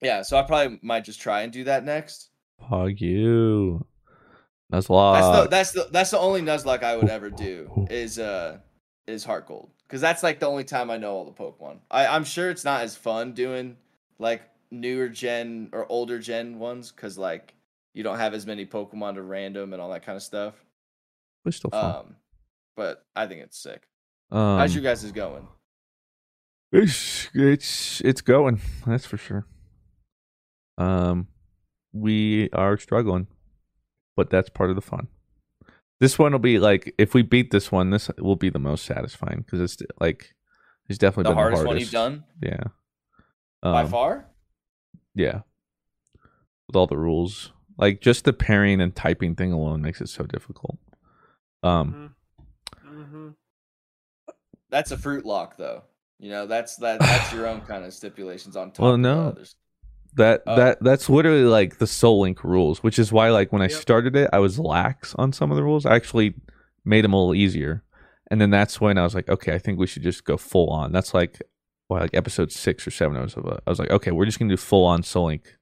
[0.00, 2.30] yeah, so I probably might just try and do that next.
[2.58, 3.84] Paul, you.
[4.70, 8.18] That's a That's the that's the that's the only Nuzlocke I would ever do is
[8.18, 8.58] uh
[9.06, 11.78] is Heart Gold because that's like the only time I know all the Pokemon.
[11.90, 13.76] I, I'm sure it's not as fun doing
[14.18, 17.54] like newer gen or older gen ones because like
[17.92, 20.54] you don't have as many Pokemon to random and all that kind of stuff.
[21.44, 21.84] It's still fun.
[21.84, 22.16] Um,
[22.76, 23.86] but I think it's sick.
[24.30, 25.46] Um, How's you guys is going?
[26.72, 28.60] It's it's it's going.
[28.86, 29.46] That's for sure.
[30.76, 31.28] Um,
[31.92, 33.28] we are struggling,
[34.16, 35.08] but that's part of the fun.
[36.00, 38.84] This one will be like if we beat this one, this will be the most
[38.84, 40.34] satisfying because it's like
[40.88, 42.64] it's definitely The been hardest the one hardest you've done Yeah.
[43.62, 44.26] by Um, far.
[45.14, 45.40] Yeah.
[46.66, 50.24] With all the rules, like just the pairing and typing thing alone makes it so
[50.24, 50.78] difficult.
[51.62, 52.14] Um,
[52.84, 53.28] hmm
[54.70, 55.84] That's a fruit lock though.
[56.18, 58.80] You know that's that that's your own kind of stipulations on top.
[58.82, 59.36] Well, of the no.
[60.16, 60.56] That Oh.
[60.56, 63.80] that that's literally like the Soul Link rules, which is why like when I Yep.
[63.80, 65.86] started it, I was lax on some of the rules.
[65.86, 66.34] I actually
[66.84, 67.82] made them a little easier,
[68.30, 70.68] and then that's when I was like, okay, I think we should just go full
[70.70, 70.92] on.
[70.92, 71.40] That's like
[71.88, 73.16] well, like episode six or seven.
[73.16, 75.58] I was I was like, okay, we're just gonna do full on Soul Link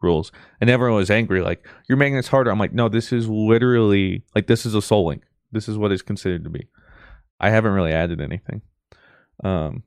[0.00, 2.50] rules, and everyone was angry, like you're making this harder.
[2.50, 5.24] I'm like, no, this is literally like this is a Soul Link.
[5.52, 6.68] This is what it's considered to be.
[7.38, 8.62] I haven't really added anything.
[9.44, 9.82] Um,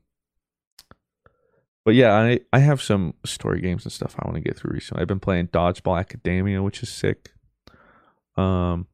[1.86, 4.74] but yeah, I I have some story games and stuff I want to get through
[4.74, 5.00] recently.
[5.00, 7.30] I've been playing Dodgeball Academia, which is sick.
[8.36, 8.88] Um,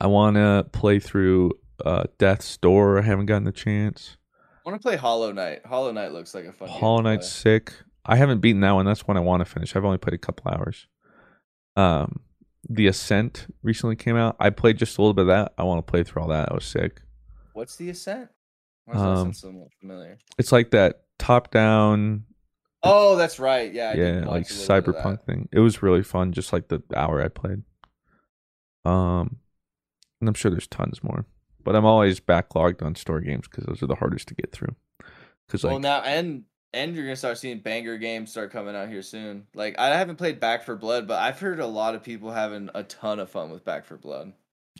[0.00, 1.52] I want to play through
[1.84, 2.98] uh Death's Door.
[2.98, 4.16] I haven't gotten the chance.
[4.64, 5.64] I want to play Hollow Knight.
[5.66, 6.68] Hollow Knight looks like a fun.
[6.68, 7.72] Hollow Knight's sick.
[8.04, 8.84] I haven't beaten that one.
[8.86, 9.74] That's one I want to finish.
[9.74, 10.86] I've only played a couple hours.
[11.76, 12.20] Um,
[12.68, 14.36] The Ascent recently came out.
[14.38, 15.54] I played just a little bit of that.
[15.58, 16.48] I want to play through all that.
[16.48, 17.00] That was sick.
[17.52, 18.28] What's the Ascent?
[18.84, 20.18] Why does that Um, sound so familiar?
[20.38, 22.24] It's like that top down
[22.82, 23.72] Oh, that's right.
[23.72, 25.02] Yeah, I yeah, like a little bit of that.
[25.04, 25.48] cyberpunk thing.
[25.50, 27.62] It was really fun, just like the hour I played.
[28.84, 29.38] Um,
[30.20, 31.24] and I'm sure there's tons more,
[31.64, 34.76] but I'm always backlogged on story games because those are the hardest to get through.
[35.46, 38.88] Because like, well, now and and you're gonna start seeing banger games start coming out
[38.88, 39.46] here soon.
[39.54, 42.70] Like I haven't played Back for Blood, but I've heard a lot of people having
[42.74, 44.32] a ton of fun with Back for Blood.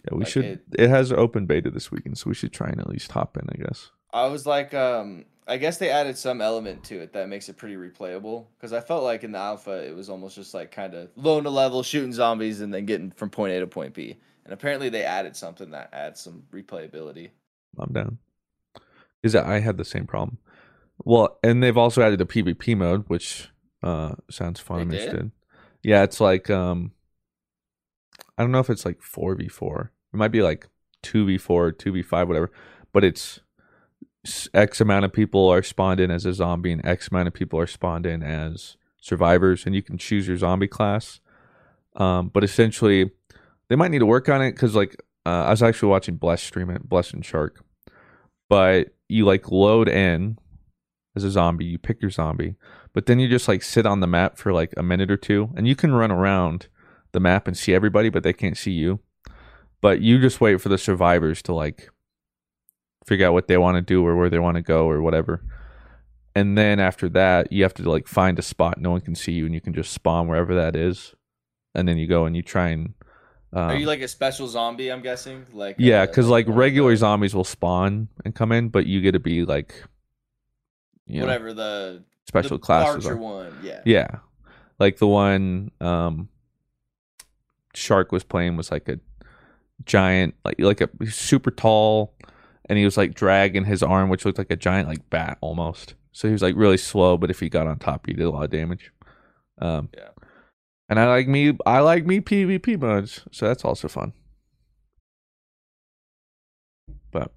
[0.04, 0.44] yeah, we like should.
[0.44, 3.36] it- It, has open beta this weekend, so we should try and at least hop
[3.36, 3.48] in.
[3.50, 3.90] I guess.
[4.12, 7.56] I was like, um, I guess they added some element to it that makes it
[7.56, 8.46] pretty replayable.
[8.56, 11.40] Because I felt like in the alpha, it was almost just like kind of low
[11.40, 14.16] to level, shooting zombies, and then getting from point A to point B.
[14.44, 17.30] And apparently, they added something that adds some replayability.
[17.78, 18.18] I'm down.
[19.22, 20.38] Is that I had the same problem.
[21.04, 23.48] Well, and they've also added a PvP mode, which
[23.82, 24.78] uh sounds fun.
[24.78, 25.00] They I'm did?
[25.00, 25.30] interested.
[25.82, 26.92] Yeah, it's like um
[28.38, 29.92] I don't know if it's like four v four.
[30.12, 30.68] It might be like
[31.02, 32.50] two v four, two v five, whatever.
[32.92, 33.40] But it's
[34.54, 37.58] X amount of people are spawned in as a zombie, and X amount of people
[37.58, 41.20] are spawned in as survivors, and you can choose your zombie class.
[41.96, 43.10] Um, but essentially,
[43.68, 46.42] they might need to work on it because, like, uh, I was actually watching Bless
[46.42, 47.64] stream it, Bless and Shark,
[48.48, 50.38] but you like load in
[51.14, 52.56] as a zombie, you pick your zombie,
[52.92, 55.50] but then you just like sit on the map for like a minute or two,
[55.56, 56.68] and you can run around
[57.12, 59.00] the map and see everybody, but they can't see you.
[59.80, 61.90] But you just wait for the survivors to like
[63.06, 65.42] figure out what they want to do or where they want to go or whatever.
[66.34, 69.32] And then after that, you have to like find a spot no one can see
[69.32, 71.14] you, and you can just spawn wherever that is.
[71.74, 72.94] And then you go and you try and.
[73.52, 74.90] Um, Are you like a special zombie?
[74.90, 75.46] I'm guessing.
[75.52, 78.86] Like yeah, uh, because like one regular the- zombies will spawn and come in, but
[78.86, 79.82] you get to be like,
[81.06, 83.16] you know, whatever the special the classes are.
[83.16, 83.56] one.
[83.62, 83.80] Yeah.
[83.86, 84.08] Yeah,
[84.78, 86.28] like the one um,
[87.74, 88.98] Shark was playing was like a
[89.86, 92.14] giant, like like a super tall,
[92.68, 95.94] and he was like dragging his arm, which looked like a giant like bat almost.
[96.12, 98.30] So he was like really slow, but if he got on top, he did a
[98.30, 98.92] lot of damage.
[99.58, 100.08] Um, Yeah.
[100.88, 104.12] And I like me, I like me PvP modes, so that's also fun.
[107.10, 107.32] But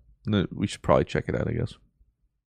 [0.51, 1.73] we should probably check it out, I guess.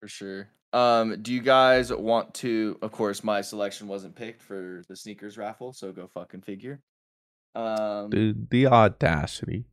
[0.00, 0.48] For sure.
[0.72, 2.78] Um, do you guys want to?
[2.82, 6.80] Of course, my selection wasn't picked for the sneakers raffle, so go fucking figure.
[7.54, 9.64] Um, Dude, the audacity.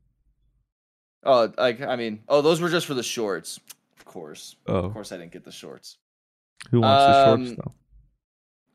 [1.26, 3.60] Oh, like I mean, oh, those were just for the shorts.
[3.98, 4.76] Of course, Oh.
[4.76, 5.98] of course, I didn't get the shorts.
[6.72, 7.74] Who wants the shorts Um, though?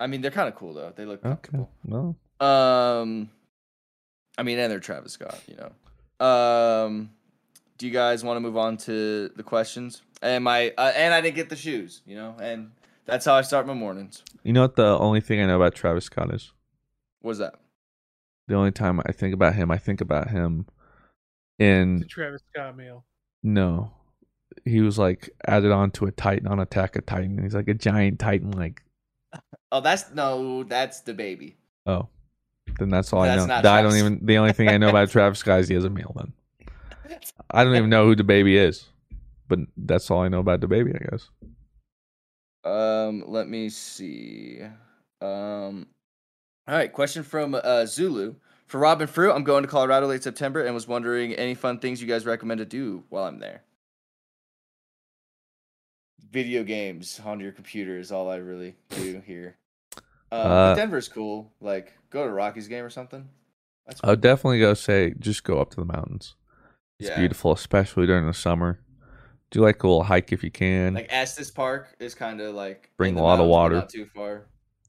[0.00, 0.92] I mean, they're kind of cool though.
[0.94, 2.16] They look Okay, no.
[2.40, 3.30] Um,
[4.36, 6.24] I mean, and they're Travis Scott, you know.
[6.24, 7.10] Um,
[7.78, 10.02] do you guys want to move on to the questions?
[10.22, 12.70] And my uh, and I didn't get the shoes, you know, and
[13.06, 14.22] that's how I start my mornings.
[14.42, 16.52] You know what the only thing I know about Travis Scott is?
[17.20, 17.54] What's that?
[18.48, 20.66] The only time I think about him, I think about him
[21.58, 23.04] The in Travis Scott meal.
[23.42, 23.92] no.
[24.64, 27.42] He was like added on to a Titan on Attack of Titan.
[27.42, 28.82] He's like a giant Titan, like
[29.72, 31.56] Oh, that's no, that's the baby.
[31.86, 32.08] oh.
[32.78, 33.54] Then that's all That's I know.
[33.62, 35.84] not I don't even the only thing I know about Travis Scott is he has
[35.84, 36.32] a male then.
[37.50, 38.84] I don't even know who the baby is.
[39.48, 41.30] but that's all I know about the baby, I guess.
[42.64, 44.60] Um, let me see.
[45.22, 45.86] Um,
[46.66, 46.92] all right.
[46.92, 48.34] Question from uh, Zulu
[48.68, 49.32] for Robin Fruit.
[49.32, 52.58] I'm going to Colorado late September and was wondering any fun things you guys recommend
[52.58, 53.62] to do while I'm there.
[56.30, 59.56] Video games on your computer is all I really do here.
[60.30, 61.52] But Uh, Denver's cool.
[61.60, 63.28] Like, go to a Rockies game or something.
[63.86, 66.34] That's I would definitely go say just go up to the mountains.
[66.98, 67.16] It's Yeah.
[67.18, 68.80] beautiful, especially during the summer.
[69.50, 70.92] Do like a little hike if you can.
[70.92, 73.76] Like Estes Park is kind of like Bring a lot of water.
[73.76, 74.42] not too far.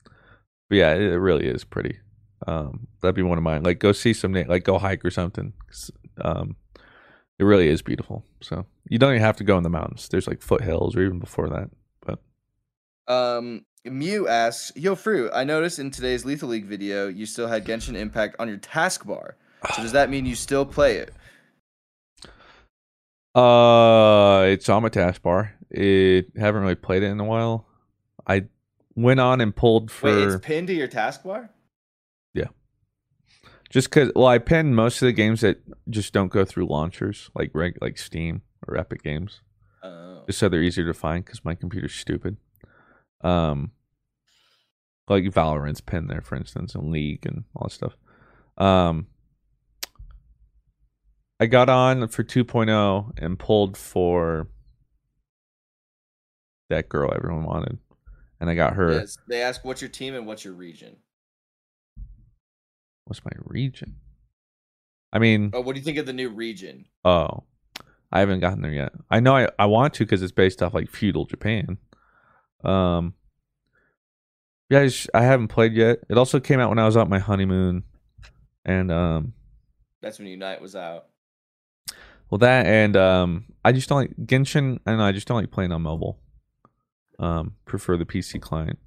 [0.03, 1.99] But yeah, it it really is pretty.
[2.47, 3.63] Um, that'd be one of mine.
[3.63, 5.53] Like go see some, like go hike or something.
[6.21, 6.55] Um,
[7.37, 8.23] it really is beautiful.
[8.41, 10.07] So you don't even have to go in the mountains.
[10.09, 11.69] There's like foothills or even before that.
[12.05, 17.47] But Um, Mew asks, "Yo, Fruit, I noticed in today's Lethal League video you still
[17.47, 19.33] had Genshin Impact on your taskbar.
[19.75, 21.13] So does that mean you still play it?
[23.35, 25.51] uh, it's on my taskbar.
[25.69, 27.65] It haven't really played it in a while.
[28.27, 28.45] I
[28.95, 31.49] went on and pulled for Wait, it's pinned to your taskbar?
[33.69, 37.29] Just because, well, I pin most of the games that just don't go through launchers,
[37.35, 39.41] like reg, like Steam or Epic Games,
[39.83, 40.23] Oh.
[40.25, 42.37] just so they're easier to find because my computer's stupid.
[43.21, 43.71] Um,
[45.07, 47.95] like Valorant's pinned there, for instance, and League and all that stuff.
[48.57, 49.07] Um,
[51.39, 54.47] I got on for 2.0 and pulled for
[56.69, 57.77] that girl everyone wanted,
[58.39, 58.91] and I got her.
[58.93, 59.17] Yes.
[59.27, 60.97] They ask, "What's your team and what's your region?"
[63.09, 63.95] What's my region?
[65.11, 66.85] I mean, Oh, what do you think of the new region?
[67.03, 67.43] Oh,
[68.11, 68.91] I haven't gotten there yet.
[69.09, 71.79] I know I, I want to because it's based off like feudal Japan.
[72.63, 73.15] Um,
[74.69, 75.99] yeah, I, just, I haven't played yet.
[76.07, 77.83] It also came out when I was on my honeymoon,
[78.63, 79.33] and um,
[80.01, 81.07] That's when Unite was out.
[82.29, 84.77] well that and um, I just don't like Genshin.
[84.85, 86.19] I know I just don't like playing on mobile.
[87.17, 88.77] Um, prefer the PC client,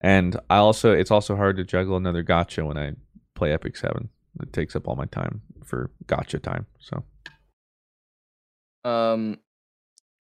[0.00, 2.92] and I also it's also hard to juggle another gacha when I
[3.34, 4.08] play Epic Seven.
[4.42, 6.66] It takes up all my time for gacha time.
[6.80, 7.04] So.
[8.88, 9.38] Um,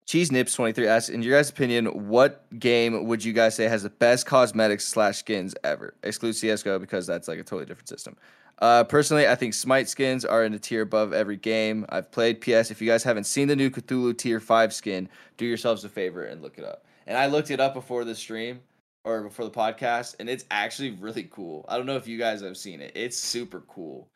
[0.05, 3.65] Cheese Nips twenty three asks, in your guys' opinion, what game would you guys say
[3.65, 5.95] has the best cosmetics slash skins ever?
[6.03, 8.15] Exclude CS:GO because that's like a totally different system.
[8.59, 11.85] Uh, personally, I think Smite skins are in a tier above every game.
[11.89, 12.69] I've played PS.
[12.69, 16.23] If you guys haven't seen the new Cthulhu Tier Five skin, do yourselves a favor
[16.23, 16.85] and look it up.
[17.07, 18.61] And I looked it up before the stream
[19.03, 21.65] or before the podcast, and it's actually really cool.
[21.67, 22.93] I don't know if you guys have seen it.
[22.95, 24.09] It's super cool,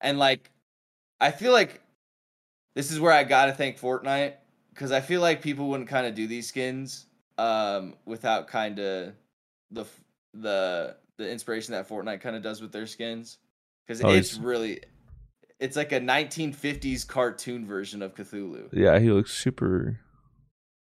[0.00, 0.50] and like,
[1.20, 1.80] I feel like
[2.74, 4.34] this is where I gotta thank Fortnite
[4.72, 7.06] because I feel like people wouldn't kind of do these skins
[7.38, 9.12] um, without kind of
[9.70, 9.84] the
[10.34, 13.38] the the inspiration that Fortnite kind of does with their skins
[13.86, 14.80] because Oh, it's really
[15.60, 18.68] it's like a 1950s cartoon version of Cthulhu.
[18.72, 20.00] Yeah, he looks super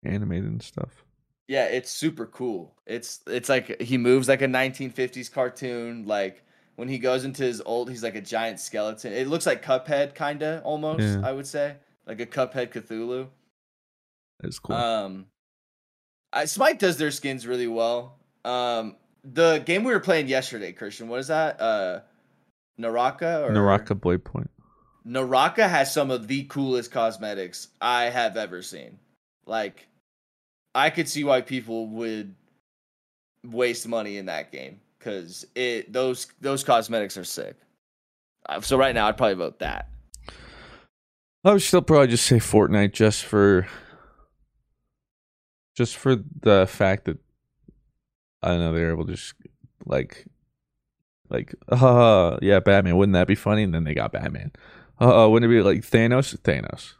[0.04, 1.04] animated and stuff.
[1.50, 2.76] Yeah, it's super cool.
[2.86, 6.06] It's it's like he moves like a 1950s cartoon.
[6.06, 6.44] Like
[6.76, 9.14] when he goes into his old, he's like a giant skeleton.
[9.14, 11.02] It looks like Cuphead, kinda almost.
[11.02, 11.22] Yeah.
[11.24, 13.30] I would say like a Cuphead Cthulhu.
[14.44, 14.76] It's cool.
[14.76, 15.26] Um,
[16.32, 18.20] I, Smite does their skins really well.
[18.46, 21.60] Um, the game we were playing yesterday, Christian, what is that?
[21.60, 22.02] Uh,
[22.78, 24.52] Naraka or Naraka Blade Point.
[25.04, 29.00] Naraka has some of the coolest cosmetics I have ever seen.
[29.48, 29.89] Like,
[30.76, 32.36] I could see why people would
[33.46, 37.56] waste money in that game because it those those cosmetics are sick.
[38.48, 39.90] Uh, So right now, I'd probably vote that.
[41.46, 43.68] I would still probably just say Fortnite just for
[45.76, 47.18] just for the fact that
[48.44, 49.34] I don't know they're able to just
[49.86, 50.26] like
[51.30, 54.52] like uh yeah Batman wouldn't that be funny and then they got Batman
[55.00, 56.96] uh wouldn't it be like Thanos Thanos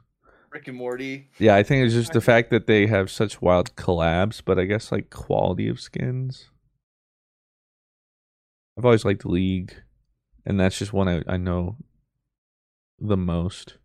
[0.52, 1.30] Rick and Morty.
[1.38, 4.66] yeah I think it's just the fact that they have such wild collabs but I
[4.66, 6.50] guess like quality of skins
[8.78, 9.76] I've always liked League
[10.46, 11.76] and that's just one I, I know
[13.00, 13.76] the most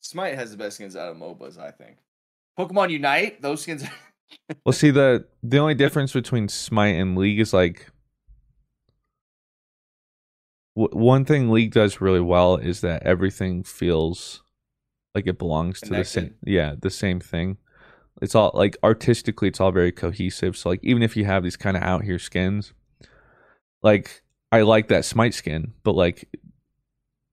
[0.00, 1.98] Smite has the best skins out of MOBAs, I think.
[2.58, 3.84] Pokemon Unite, those skins.
[4.66, 7.86] Well, see the the only difference between Smite and League is like
[10.74, 14.41] w- one thing League does really well is that everything feels
[15.14, 16.34] like it belongs to the same.
[16.44, 17.58] Yeah, the same thing.
[18.20, 20.56] It's all like artistically, it's all very cohesive.
[20.56, 22.72] So like even if you have these kind of out here skins,
[23.82, 26.28] like I like that Smite skin, but like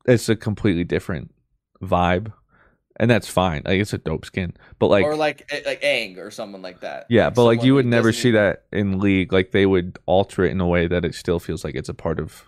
[0.06, 1.34] it's a completely different
[1.82, 2.32] vibe,
[3.00, 3.62] and that's fine.
[3.66, 6.80] Like it's a dope skin, but like or like eh, like ang or someone like
[6.82, 7.06] that.
[7.10, 9.32] yeah, but like you would never see that in League.
[9.32, 11.94] Like they would alter it in a way that it still feels like it's a
[11.94, 12.46] part of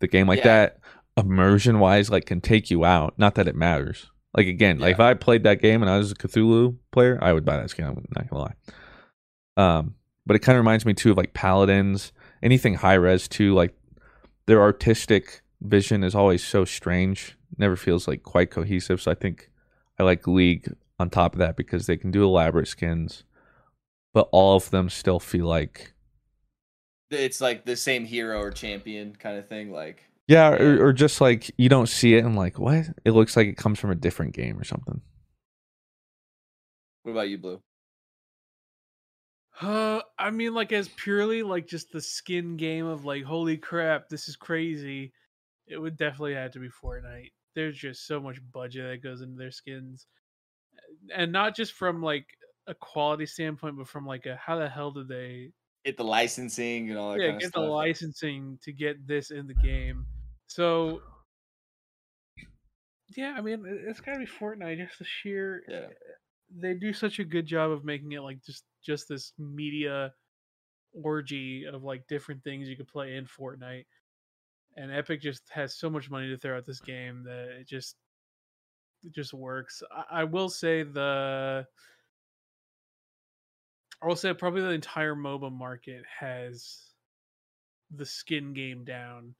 [0.00, 0.26] the game.
[0.28, 0.44] Like Yeah.
[0.44, 0.78] that
[1.16, 3.18] immersion wise, like can take you out.
[3.18, 4.10] Not that it matters.
[4.36, 7.32] Like again, like if I played that game and I was a Cthulhu player, I
[7.32, 7.86] would buy that skin.
[7.86, 8.54] I'm not gonna lie.
[9.56, 9.94] Um,
[10.26, 12.12] but it kind of reminds me too of like Paladins,
[12.42, 13.54] anything Hi-Rez too.
[13.54, 13.74] Like
[14.46, 17.36] their artistic vision is always so strange.
[17.56, 19.00] Never feels like quite cohesive.
[19.00, 19.50] So I think
[19.98, 23.24] I like League on top of that because they can do elaborate skins,
[24.12, 25.94] but all of them still feel like
[27.10, 29.70] It's like the same hero or champion kind of thing.
[29.72, 32.86] Like yeah, or, or just like you don't see it and like what?
[33.04, 35.00] It looks like it comes from a different game or something.
[37.02, 37.60] what about you, Blue?
[39.60, 44.08] Uh, I mean, like as purely like just the skin game of like, holy crap,
[44.08, 45.12] this is crazy.
[45.66, 47.32] It would definitely have to be Fortnite.
[47.54, 50.06] There's just so much budget that goes into their skins,
[51.14, 52.26] and not just from like
[52.66, 55.52] a quality standpoint, but from like a how the hell did they
[55.86, 59.30] Get the licensing and all that yeah kind get of the licensing to get this
[59.30, 60.04] in the game?
[60.46, 61.02] So
[63.16, 64.78] yeah, I mean, it- it's got to be Fortnite.
[64.78, 65.76] Just the sheer Yeah.
[65.90, 66.12] Eh,
[66.60, 70.14] they do such a good job of making it like just just this media
[70.92, 73.86] orgy of like different things you could play in Fortnite.
[74.76, 77.96] And Epic just has so much money to throw at this game that it just
[79.04, 79.82] it just works.
[79.90, 81.66] I, I will say the
[84.02, 86.92] I will say probably the entire MOBA market has
[87.90, 89.34] the skin game down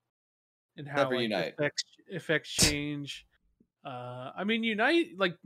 [0.77, 1.55] and how Except for like, Unite.
[1.59, 3.27] effects effects change.
[3.85, 5.37] Uh, I mean, Unite like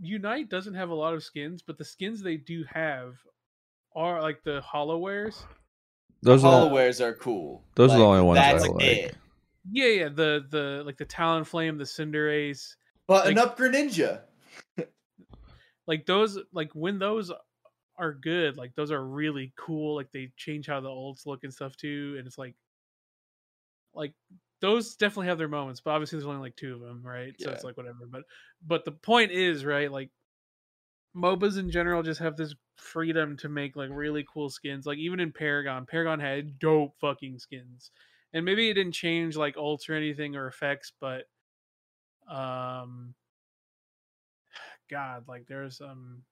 [0.00, 3.16] Unite doesn't have a lot of skins, but the skins they do have
[3.94, 5.42] are like the Holowears.
[6.22, 7.64] Those are the, are cool.
[7.74, 8.82] those are the only ones I like.
[8.82, 9.16] it.
[9.70, 12.74] Yeah, yeah, the the like the Talonflame, the Cinderace,
[13.06, 14.22] but Like- up Greninja.
[15.86, 17.30] like those like when those
[17.98, 19.96] are good, like those are really cool.
[19.96, 22.54] Like they change how the olds look and stuff too, and it's like
[23.94, 24.12] like
[24.60, 27.34] those definitely have their moments, but obviously there's only like two of them, right?
[27.38, 28.06] So it's like whatever.
[28.08, 28.22] But
[28.66, 30.10] but the point is, right, like
[31.16, 34.86] MOBAs in general just have this freedom to make like really cool skins.
[34.86, 37.90] Like even in Paragon, Paragon had dope fucking skins.
[38.32, 41.24] And maybe it didn't change like ults or anything or effects, but
[42.28, 43.14] um
[44.90, 46.22] God, like there's um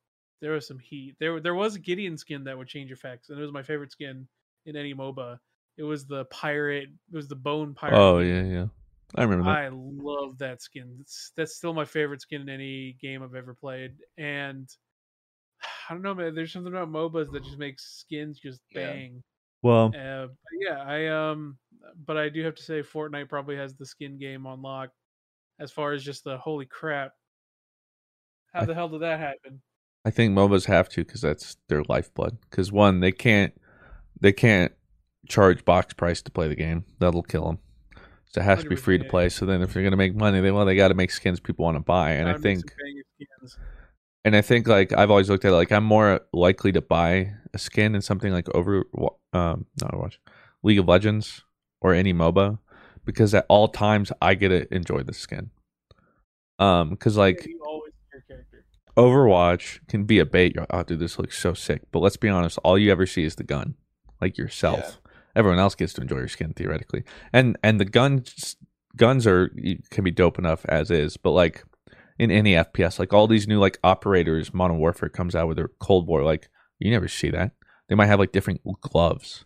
[0.40, 1.16] there was some heat.
[1.18, 3.90] There there was a Gideon skin that would change effects, and it was my favorite
[3.92, 4.28] skin
[4.66, 5.38] in any MOBA.
[5.78, 6.88] It was the pirate.
[7.12, 7.96] It was the bone pirate.
[7.96, 8.66] Oh yeah, yeah.
[9.14, 9.50] I remember that.
[9.58, 10.96] I love that skin.
[11.00, 13.92] It's, that's still my favorite skin in any game I've ever played.
[14.18, 14.68] And
[15.88, 16.34] I don't know, man.
[16.34, 18.92] There's something about MOBAs that just makes skins just Yeah.
[18.92, 19.22] bang.
[19.62, 21.58] Well, Uh, but yeah, I um,
[22.06, 24.90] but I do have to say, Fortnite probably has the skin game on lock.
[25.60, 27.12] As far as just the holy crap,
[28.52, 29.62] how I- the hell did that happen?
[30.04, 32.38] I think MOBAs have to because that's their lifeblood.
[32.42, 33.52] Because one, they can't
[34.20, 34.72] they can't
[35.28, 36.84] charge box price to play the game.
[36.98, 37.58] That'll kill them.
[38.26, 39.30] So it has to be free to play.
[39.30, 41.64] So then, if they're gonna make money, they well they got to make skins people
[41.64, 42.12] want to buy.
[42.12, 42.98] And I Gotta make some think
[44.24, 47.32] and I think like I've always looked at it like I'm more likely to buy
[47.54, 48.84] a skin in something like over
[49.32, 50.18] um not Overwatch,
[50.62, 51.44] League of Legends
[51.80, 52.58] or any MOBA
[53.04, 55.50] because at all times I get to enjoy the skin.
[56.58, 58.64] Um, because like you always your character.
[58.98, 60.54] Overwatch can be a bait.
[60.54, 61.82] You're, oh, dude, this looks so sick.
[61.92, 63.76] But let's be honest, all you ever see is the gun,
[64.20, 65.00] like yourself.
[65.36, 68.56] Everyone else gets to enjoy your skin theoretically, and and the guns
[68.96, 71.16] guns are you- can be dope enough as is.
[71.16, 71.64] But like
[72.18, 75.68] in any FPS, like all these new like operators, Modern Warfare comes out with their
[75.78, 76.22] Cold War.
[76.24, 76.48] Like
[76.78, 77.52] you never see that.
[77.88, 79.44] They might have like different gloves,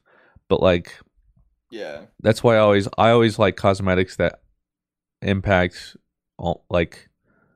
[0.49, 0.99] but like
[1.71, 2.07] Yeah.
[2.21, 4.41] that's why I always I always like cosmetics that
[5.21, 5.97] impact
[6.39, 7.09] all like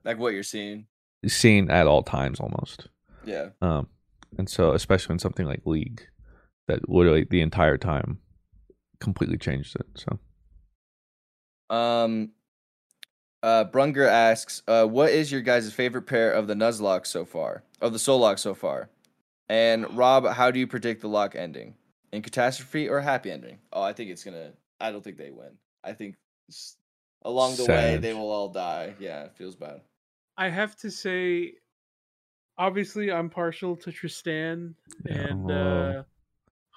[0.04, 0.86] Like what you're seeing.
[1.26, 2.88] seen at all times almost.
[3.24, 3.50] Yeah.
[3.60, 3.88] Um,
[4.38, 6.06] and so especially in something like League,
[6.66, 8.18] that literally the entire time
[9.00, 9.86] completely changed it.
[9.94, 10.18] So
[11.74, 12.32] Um
[13.42, 17.62] uh Brunger asks, uh, what is your guys' favorite pair of the Nuzlocke so far?
[17.80, 18.88] Of the Soul Lock so far?
[19.48, 21.74] And Rob, how do you predict the lock ending?
[22.12, 23.58] In catastrophe or happy ending?
[23.72, 25.58] Oh, I think it's gonna I don't think they win.
[25.84, 26.16] I think
[27.22, 28.94] along the way they will all die.
[28.98, 29.82] Yeah, it feels bad.
[30.36, 31.54] I have to say,
[32.58, 34.74] obviously, I'm partial to Tristan
[35.08, 35.54] and Oh.
[35.54, 36.02] uh,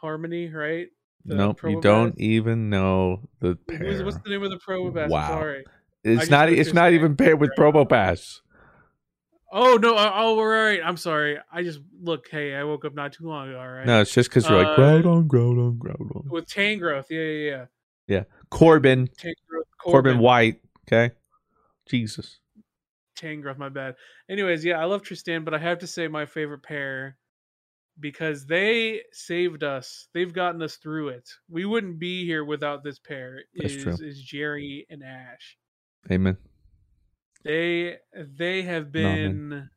[0.01, 0.87] Harmony, right?
[1.25, 4.03] The nope, you don't even know the pair.
[4.05, 5.09] What's the name of the Probopass?
[5.09, 5.27] Wow.
[5.27, 5.65] Sorry.
[6.03, 6.49] It's not.
[6.49, 7.73] It's not even paired with right.
[7.73, 8.39] Probopass.
[9.51, 9.95] Oh no!
[9.95, 10.79] Oh, oh, all right.
[10.83, 11.37] I'm sorry.
[11.51, 12.27] I just look.
[12.29, 13.59] Hey, I woke up not too long ago.
[13.59, 13.85] All right.
[13.85, 16.29] No, it's just because you're like Uh, Groudon, Groudon, Groudon.
[16.29, 17.07] with Tangrowth.
[17.09, 17.65] Yeah, yeah, yeah.
[18.07, 19.63] Yeah, Corbin, Tangrowth.
[19.83, 20.61] Corbin White.
[20.87, 21.13] Okay,
[21.87, 22.39] Jesus.
[23.19, 23.95] Tangrowth, my bad.
[24.29, 27.17] Anyways, yeah, I love Tristan, but I have to say my favorite pair
[27.99, 30.07] because they saved us.
[30.13, 31.29] They've gotten us through it.
[31.49, 33.43] We wouldn't be here without this pair.
[33.55, 33.97] That's is true.
[34.01, 35.57] is Jerry and Ash.
[36.11, 36.37] Amen.
[37.43, 39.69] They they have been man.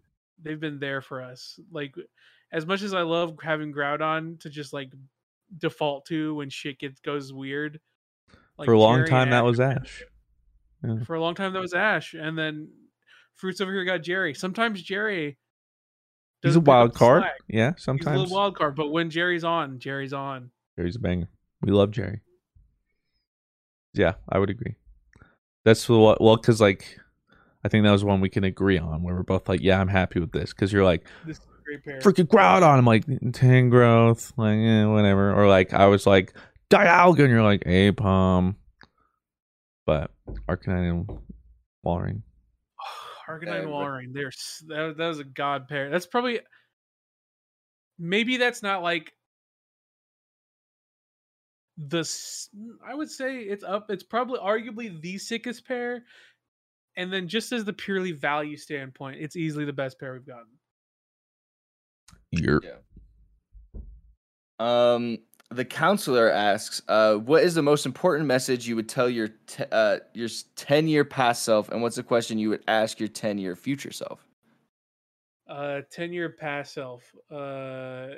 [0.42, 1.58] they've been there for us.
[1.70, 1.94] Like
[2.52, 4.92] as much as I love having Groudon to just like
[5.58, 7.80] default to when shit gets goes weird.
[8.58, 10.02] Like For a long Jerry time, that Ash was Ash.
[10.84, 11.04] Yeah.
[11.04, 12.68] For a long time that was Ash, and then
[13.34, 14.34] Fruits over here got Jerry.
[14.34, 15.38] Sometimes Jerry
[16.42, 17.22] He's a doesn't pick up wild card.
[17.22, 17.34] slack.
[17.48, 18.20] Yeah, sometimes.
[18.22, 20.50] He's a wild card, but when Jerry's on, Jerry's on.
[20.76, 21.28] Jerry's a banger.
[21.62, 22.20] We love Jerry.
[23.94, 24.76] Yeah, I would agree.
[25.64, 26.98] That's what well, because like
[27.64, 29.88] I think that was one we can agree on where we're both like, yeah, I'm
[29.88, 32.00] happy with this because you're like This is a great pair.
[32.00, 32.78] freaking Groudon.
[32.78, 35.32] I'm like Tangrowth, like eh, whatever.
[35.32, 36.34] Or like I was like
[36.70, 38.56] Dialga, and you're like Apom.
[39.86, 40.10] But
[40.48, 41.18] Arcanine and
[41.84, 42.22] Walrein.
[43.28, 44.12] Arcanine Yeah, and but- Walrein.
[44.12, 44.32] They're
[44.68, 45.90] that, that was a god pair.
[45.90, 46.40] That's probably
[47.98, 49.12] maybe that's not like
[51.78, 52.08] the
[52.86, 53.90] I would say it's up.
[53.90, 56.04] It's probably arguably the sickest pair.
[56.96, 60.46] And then just as the purely value standpoint, it's easily the best pair we've gotten.
[62.32, 62.60] You're
[64.58, 65.16] Um,
[65.52, 69.64] the counselor asks, uh, "What is the most important message you would tell your te-
[69.70, 73.38] uh, your ten year past self, and what's the question you would ask your ten
[73.38, 74.26] year future self?"
[75.46, 77.14] Uh, ten year past self.
[77.30, 78.08] Uh,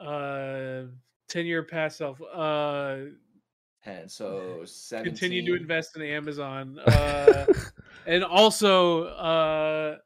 [0.00, 0.84] uh,
[1.28, 2.20] ten year past self.
[2.22, 2.96] Uh,
[3.84, 5.12] Ten, so seventeen.
[5.12, 6.78] continue to invest in Amazon.
[6.78, 7.44] Uh,
[8.06, 9.96] and also, uh,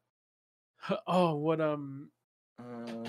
[1.07, 2.11] oh, what um,
[2.59, 3.05] Um,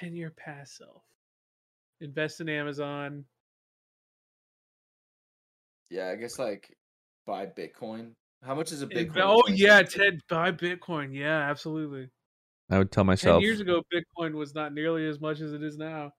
[0.00, 1.02] ten year past self.
[2.00, 3.24] Invest in Amazon.
[5.90, 6.74] yeah, I guess like
[7.26, 8.12] buy Bitcoin.
[8.42, 9.12] How much is a Bitcoin?
[9.12, 11.14] Inve- oh yeah, Ted, buy Bitcoin.
[11.14, 12.08] Yeah, absolutely.
[12.70, 13.22] I would tell myself.
[13.22, 16.12] Ten myself years ago, Bitcoin was not nearly as much as it is now.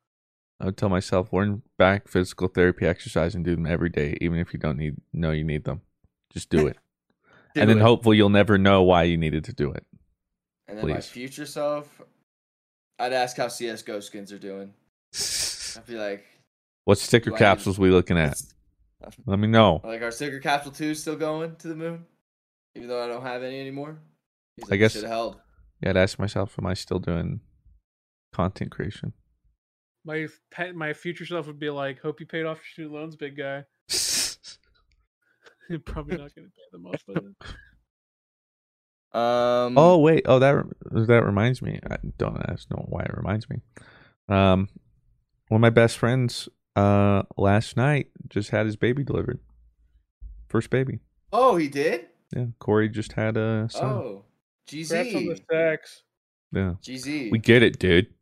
[0.59, 4.37] I would tell myself learn back physical therapy exercise and do them every day, even
[4.37, 5.81] if you don't need know you need them.
[6.31, 6.77] Just do it.
[7.53, 7.81] Do and then it.
[7.81, 9.85] hopefully you'll never know why you needed to do it.
[10.69, 11.07] And then my please.
[11.07, 12.01] future self,
[13.01, 14.73] I'd ask how CS:GO skins are doing.
[15.77, 16.25] I'd be like,
[16.85, 18.41] What sticker Do need- capsules we looking at?
[19.25, 19.81] Let me know.
[19.83, 22.05] like our sticker capsule two is still going to the moon,
[22.75, 23.97] even though I don't have any anymore.
[24.57, 25.41] He's I guess- should have held.
[25.81, 27.39] Yeah, I'd ask myself, am I still doing
[28.33, 29.13] content creation?
[30.05, 33.15] My pet, my future self would be like, "Hope you paid off your student loans,
[33.15, 33.65] big guy."
[35.69, 37.23] You're probably not going to pay them off, but
[39.13, 39.77] Um.
[39.77, 41.79] oh wait, oh that that reminds me.
[41.89, 43.57] I don't ask know why it reminds me.
[44.29, 44.69] Um,
[45.49, 46.47] one of my best friends
[46.77, 49.39] uh last night just had his baby delivered.
[50.47, 50.99] First baby.
[51.33, 52.07] Oh, he did.
[52.35, 53.83] Yeah, Corey just had a son.
[53.85, 54.23] Oh,
[54.69, 55.41] congrats on the GZ.
[55.51, 56.03] sex.
[56.53, 57.31] Yeah, GZ.
[57.31, 58.07] we get it, dude.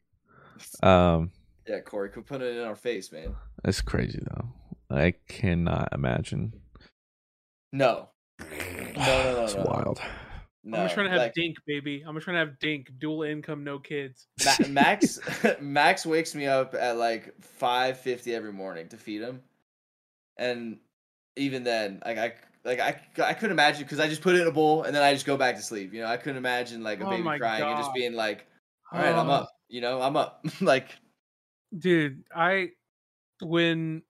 [0.83, 1.31] Um,
[1.67, 3.33] yeah, Corey, quit put it in our face, man.
[3.63, 4.49] that's crazy though.
[4.93, 6.53] I cannot imagine.
[7.71, 8.09] No.
[8.39, 8.45] No,
[8.97, 9.63] no, no, It's no.
[9.63, 9.99] wild.
[10.03, 10.05] No.
[10.73, 12.03] I'm just trying to have like, Dink, baby.
[12.05, 14.27] I'm just trying to have Dink, dual income, no kids.
[14.45, 15.19] Ma- Max
[15.59, 19.41] Max wakes me up at like five fifty every morning to feed him,
[20.37, 20.77] and
[21.35, 22.33] even then, like I
[22.65, 25.03] like I I couldn't imagine because I just put it in a bowl and then
[25.03, 25.93] I just go back to sleep.
[25.93, 28.45] You know, I couldn't imagine like a Oh baby crying and just being like,
[28.91, 29.33] "All right, I'm Oh.
[29.33, 30.45] up." You know, I'm up.
[30.61, 30.89] like,
[31.77, 32.67] dude i
[33.43, 34.01] when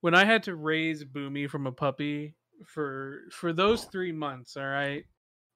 [0.00, 2.34] when i had to raise boomy from a puppy
[2.66, 5.04] for for those three months all right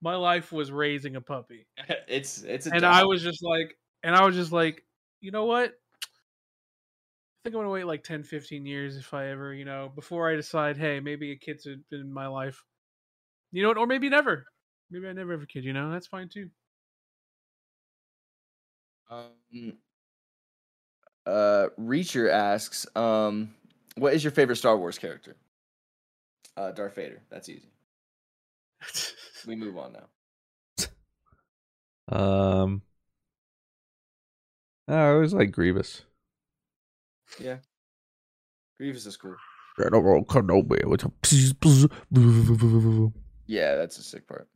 [0.05, 1.67] my life was raising a puppy.
[2.07, 4.85] It's it's a and i was just like and i was just like
[5.23, 5.71] you know what?
[5.71, 5.73] I
[7.43, 10.37] think i'm gonna wait like 10 15 years if i ever you know before i
[10.37, 12.63] decide hey maybe a kid's in in my life.
[13.53, 13.79] You know what?
[13.79, 14.45] Or maybe never.
[14.91, 15.91] Maybe i never have a kid you know?
[15.91, 16.51] That's fine too.
[19.11, 19.79] Um,
[21.27, 23.55] uh, Reacher asks, um,
[23.97, 25.37] "What is your favorite Star Wars character?"
[26.57, 27.23] Uh, Darth Vader.
[27.31, 27.71] That's easy.
[29.47, 30.09] We move on now.
[32.09, 32.83] Um,
[34.89, 36.03] I always like Grievous.
[37.41, 37.59] Yeah,
[38.79, 39.37] Grievous is cool.
[39.79, 41.13] General Kenobi with a
[43.47, 44.49] Yeah, that's a sick part.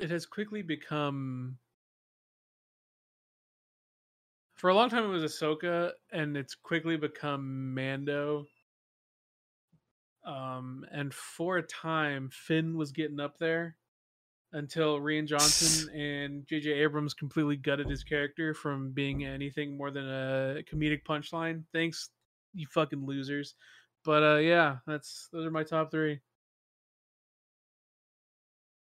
[0.00, 1.58] it has quickly become
[4.54, 8.46] for a long time it was Ahsoka and it's quickly become Mando.
[10.28, 13.76] Um and for a time Finn was getting up there
[14.52, 20.08] until Rian Johnson and JJ Abrams completely gutted his character from being anything more than
[20.08, 21.64] a comedic punchline.
[21.72, 22.10] Thanks
[22.54, 23.54] you fucking losers.
[24.04, 26.20] But uh yeah, that's those are my top 3.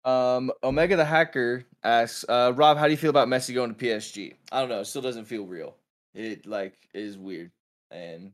[0.07, 3.85] Um, Omega the hacker asks, uh, Rob, how do you feel about Messi going to
[3.85, 4.35] PSG?
[4.53, 4.79] I don't know.
[4.79, 5.75] It still doesn't feel real.
[6.13, 7.51] It like is weird,
[7.91, 8.31] and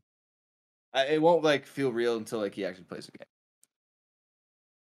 [0.93, 3.27] I, it won't like feel real until like he actually plays the game.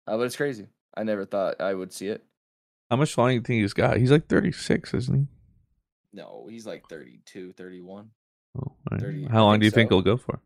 [0.07, 0.67] Uh, but it's crazy.
[0.95, 2.23] I never thought I would see it.
[2.89, 3.97] How much longer do you think he's got?
[3.97, 5.27] He's like 36, isn't he?
[6.11, 8.09] No, he's like 32, 31.
[8.57, 8.99] Oh, right.
[8.99, 9.97] 30, How long do you think so.
[9.97, 10.39] he'll go for?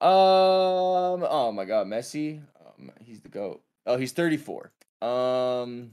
[0.00, 1.24] Um.
[1.28, 2.40] Oh my God, Messi.
[2.60, 3.62] Um, he's the goat.
[3.86, 4.72] Oh, he's thirty four.
[5.00, 5.92] Um.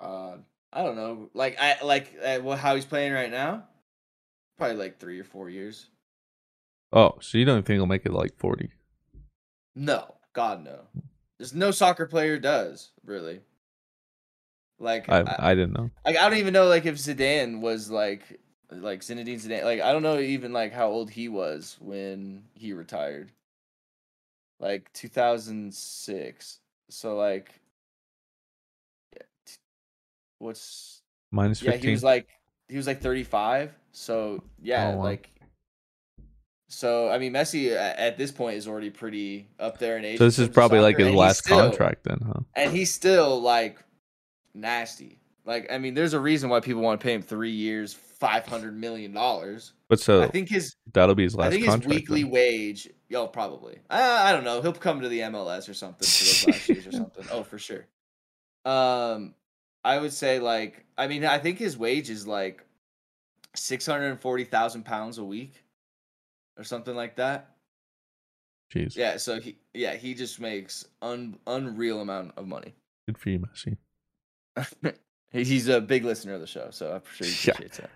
[0.00, 0.36] Uh,
[0.72, 1.28] I don't know.
[1.34, 3.64] Like I like uh, well, how he's playing right now.
[4.56, 5.88] Probably like three or four years.
[6.96, 8.70] Oh, so you don't think he'll make it like 40?
[9.74, 10.80] No, God no.
[11.36, 13.40] There's no soccer player does really.
[14.78, 15.90] Like I I didn't know.
[16.06, 18.40] Like I don't even know like if Zidane was like
[18.70, 19.64] like Zinedine Zidane.
[19.64, 23.30] Like I don't know even like how old he was when he retired.
[24.58, 26.60] Like 2006.
[26.88, 27.60] So like
[30.38, 32.26] what's Minus Yeah, he was like
[32.70, 33.74] he was like 35.
[33.92, 35.04] So yeah, Oh, wow.
[35.04, 35.30] like
[36.68, 40.18] so I mean Messi at this point is already pretty up there in age.
[40.18, 42.40] so this is probably like his last still- contract then, huh?
[42.54, 43.78] and he's still like
[44.54, 45.18] nasty.
[45.44, 48.44] Like, I mean, there's a reason why people want to pay him three years, five
[48.46, 49.74] hundred million dollars.
[49.88, 52.32] But so I think his that'll be his last I think his weekly then.
[52.32, 53.78] wage, yo, probably.
[53.88, 54.60] I, I don't know.
[54.60, 57.24] He'll come to the MLS or something for those last years or something.
[57.30, 57.86] Oh, for sure.
[58.64, 59.34] Um,
[59.84, 62.64] I would say like, I mean, I think his wage is like
[63.54, 65.62] six hundred and forty thousand pounds a week,
[66.56, 67.50] or something like that.
[68.74, 68.96] Jeez.
[68.96, 69.16] Yeah.
[69.16, 72.74] So he, yeah, he just makes un unreal amount of money.
[73.06, 73.76] Good for you, Messi.
[75.32, 77.52] He's a big listener of the show, so I'm sure he Yeah.
[77.52, 77.90] appreciates that.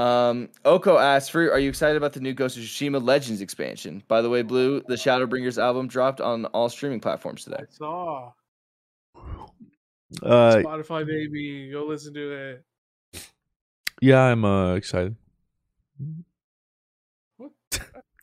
[0.00, 4.02] Um, Oko asks, "Fruit, are you excited about the new Ghost of Tsushima Legends expansion?
[4.08, 7.58] By the way, Blue, the Shadowbringers album dropped on all streaming platforms today.
[7.60, 8.32] I saw
[10.22, 11.70] Uh, Spotify baby.
[11.70, 13.24] Go listen to it.
[14.00, 15.14] yeah, I'm uh, excited.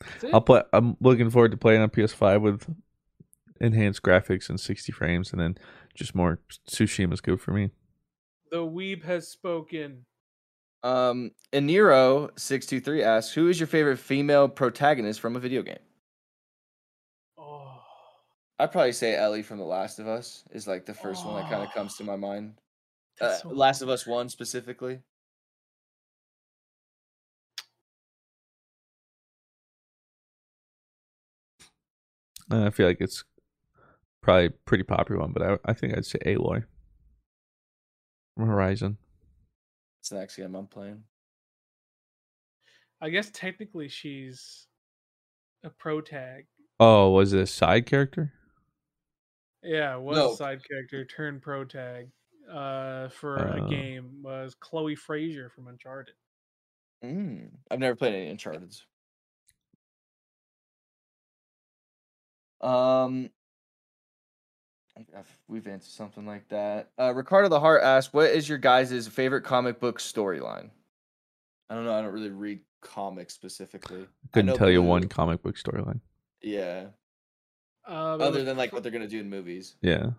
[0.00, 0.34] That's it?
[0.34, 0.62] I'll play.
[0.72, 2.66] I'm looking forward to playing on PS5 with
[3.60, 5.58] enhanced graphics and 60 frames, and then
[5.94, 7.70] just more Tsushima is good for me.
[8.50, 10.06] The weeb has spoken.
[10.82, 15.62] Um, Eniro six two three asks, "Who is your favorite female protagonist from a video
[15.62, 15.78] game?"
[17.38, 17.80] Oh,
[18.58, 21.50] I'd probably say Ellie from The Last of Us is like the first one that
[21.50, 22.54] kind of comes to my mind.
[23.20, 25.00] Uh, so- Last of Us One specifically.
[32.50, 33.24] I feel like it's
[34.22, 36.64] probably a pretty popular one, but I, I think I'd say Aloy
[38.36, 38.98] from Horizon.
[40.00, 41.04] It's the next game I'm playing.
[43.00, 44.66] I guess technically she's
[45.64, 46.46] a pro tag.
[46.78, 48.32] Oh, was it a side character?
[49.62, 50.32] Yeah, was No.
[50.32, 52.08] a side character turned pro tag
[52.50, 53.66] uh, for Oh.
[53.66, 56.14] a game was Chloe Frazier from Uncharted.
[57.04, 58.74] Mm, I've never played any Uncharted.
[62.60, 63.30] Um,
[64.96, 66.90] I've- we've answered something like that.
[66.98, 70.70] Uh, Ricardo the Heart asked, "What is your guys' favorite comic book storyline?"
[71.70, 71.92] I don't know.
[71.94, 74.06] I don't really read comics specifically.
[74.32, 76.00] Couldn't tell you one comic book storyline.
[76.42, 76.90] Yeah,
[77.84, 79.76] but other than like what they're gonna do in movies.
[79.80, 80.10] Yeah.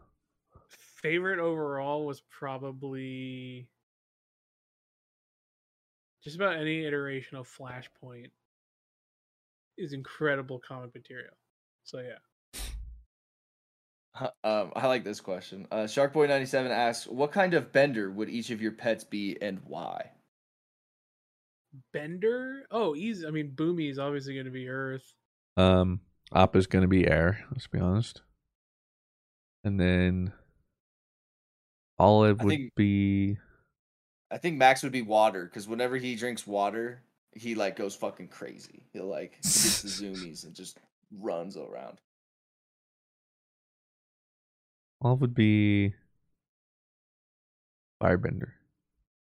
[1.01, 3.68] favorite overall was probably
[6.23, 8.30] just about any iteration of Flashpoint
[9.77, 11.34] is incredible comic material.
[11.84, 12.19] So yeah.
[14.13, 15.67] Huh, Um, I like this question.
[15.71, 19.38] Uh, Sharkboy ninety seven asks, "What kind of bender would each of your pets be,
[19.41, 20.11] and why?"
[21.93, 22.63] Bender?
[22.71, 23.25] Oh, easy.
[23.25, 25.13] I mean, Boomy is obviously going to be Earth.
[25.55, 26.01] Um,
[26.33, 27.45] Appa's gonna be air.
[27.51, 28.21] Let's be honest.
[29.63, 30.33] And then
[31.99, 33.38] Olive I would think- be
[34.31, 38.29] I think Max would be water because whenever he drinks water, he like goes fucking
[38.29, 38.83] crazy.
[38.93, 40.77] He'll like he gets the zoomies and just
[41.11, 41.99] runs around.
[45.02, 45.94] Olive would be
[48.02, 48.52] Firebender.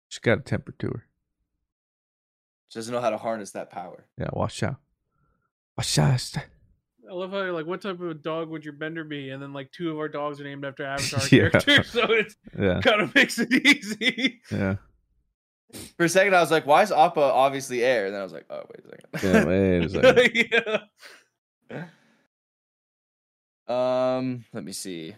[0.08, 1.04] She's got a temper to her.
[2.68, 4.06] She doesn't know how to harness that power.
[4.18, 4.76] Yeah, watch out.
[5.76, 6.34] Watch out.
[7.08, 9.30] I love how you're like, what type of dog would your Bender be?
[9.30, 11.48] And then like two of our dogs are named after Avatar Yeah.
[11.48, 12.80] characters, so it's Yeah.
[12.80, 14.40] kind of makes it easy.
[14.50, 14.76] Yeah.
[15.96, 18.32] For a second, I was like, "Why is Appa obviously air?" And then I was
[18.32, 19.34] like, "Oh wait a second.
[19.34, 20.82] Yeah, wait a second.
[21.70, 21.86] yeah.
[24.16, 25.14] Um, let me see.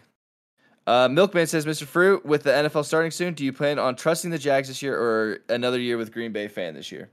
[0.87, 1.83] Uh, Milkman says, "Mr.
[1.83, 4.97] Fruit, with the NFL starting soon, do you plan on trusting the Jags this year
[4.97, 7.09] or another year with Green Bay fan this year?"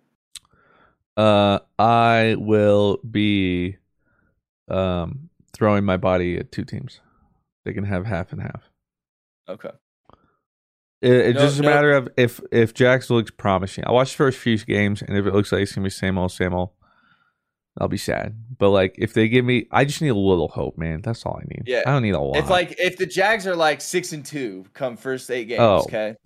[1.16, 3.76] Uh, I will be
[4.68, 7.00] um throwing my body at two teams.
[7.64, 8.70] They can have half and half.
[9.48, 9.70] Okay.
[11.00, 13.84] It, it's No- just a no- matter of if if Jax looks promising.
[13.86, 16.16] I watched the first few games, and if it looks like it's gonna be same
[16.18, 16.70] old, same old,
[17.80, 18.34] I'll be sad.
[18.58, 21.00] But like, if they give me, I just need a little hope, man.
[21.02, 21.62] That's all I need.
[21.66, 21.82] Yeah.
[21.86, 22.36] I don't need a lot.
[22.36, 25.76] If like if the Jags are like six and two come first eight games, Oh,
[25.82, 26.16] okay,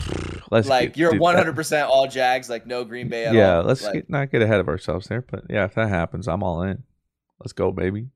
[0.50, 3.62] let's like get- you're 100 percent all Jags, like no Green Bay at yeah, all.
[3.62, 5.20] Yeah, let's like, get, not get ahead of ourselves there.
[5.22, 6.84] But yeah, if that happens, I'm all in.
[7.38, 8.08] Let's go, baby.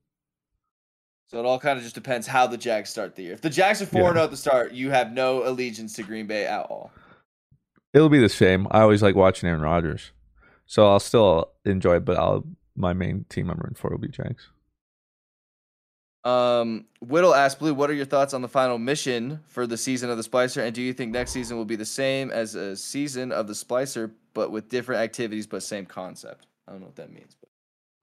[1.27, 3.33] So it all kind of just depends how the Jags start the year.
[3.33, 4.07] If the Jags are four Yeah.
[4.07, 6.89] and zero at the start, you have no allegiance to Green Bay at all.
[7.93, 8.65] It'll be the same.
[8.71, 10.11] I always like watching Aaron Rodgers,
[10.65, 12.05] so I'll still enjoy it.
[12.05, 12.45] But I'll
[12.77, 14.47] my main team I'm rooting for will be Jags.
[16.23, 20.09] Um, Whittle asked Blue, "What are your thoughts on the final mission for the season
[20.09, 22.75] of the Splicer, and do you think next season will be the same as a
[22.75, 26.97] season of the Splicer, but with different activities but same concept?" I don't know what
[26.97, 27.49] that means, but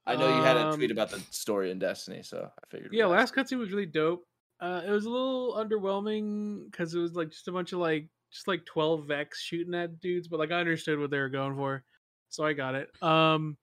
[0.07, 2.95] I know you had a tweet Um, about the story in Destiny, so I figured.
[2.95, 4.25] Yeah, last cutscene was really dope.
[4.61, 8.09] Uh, it was a little underwhelming because it was like just a bunch of like
[8.31, 11.57] just like twelve Vex shooting at dudes, but like I understood what they were going
[11.57, 11.85] for,
[12.31, 12.91] so I got it.
[13.03, 13.59] Um,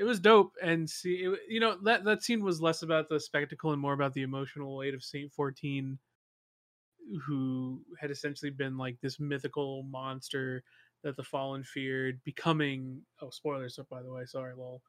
[0.00, 3.20] it was dope, and see, it, you know that that scene was less about the
[3.20, 5.98] spectacle and more about the emotional weight of Saint Fourteen,
[7.26, 10.64] who had essentially been like this mythical monster
[11.04, 13.02] that the Fallen feared, becoming.
[13.20, 13.78] Oh, spoilers!
[13.78, 14.82] up By the way, sorry, lol.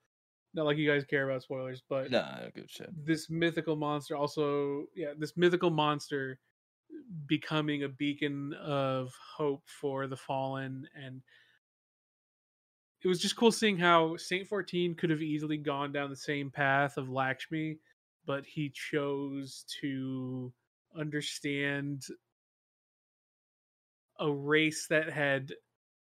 [0.54, 2.90] Not like you guys care about spoilers, but No, I don't give a shit.
[3.06, 6.40] this mythical monster also yeah this mythical monster
[7.26, 11.22] becoming a beacon of hope for the fallen and
[13.04, 16.50] it was just cool seeing how saint 14 could have easily gone down the same
[16.50, 17.78] path of lakshmi
[18.26, 20.54] but he chose to
[20.98, 22.04] understand
[24.20, 25.52] a race that had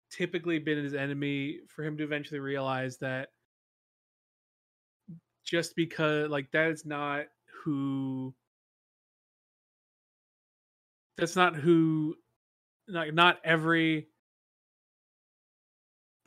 [0.10, 3.30] typically been his enemy for him to eventually realize that
[5.44, 7.26] just because like that is not
[7.64, 8.34] who
[11.18, 12.16] that's not who
[12.88, 14.08] like not every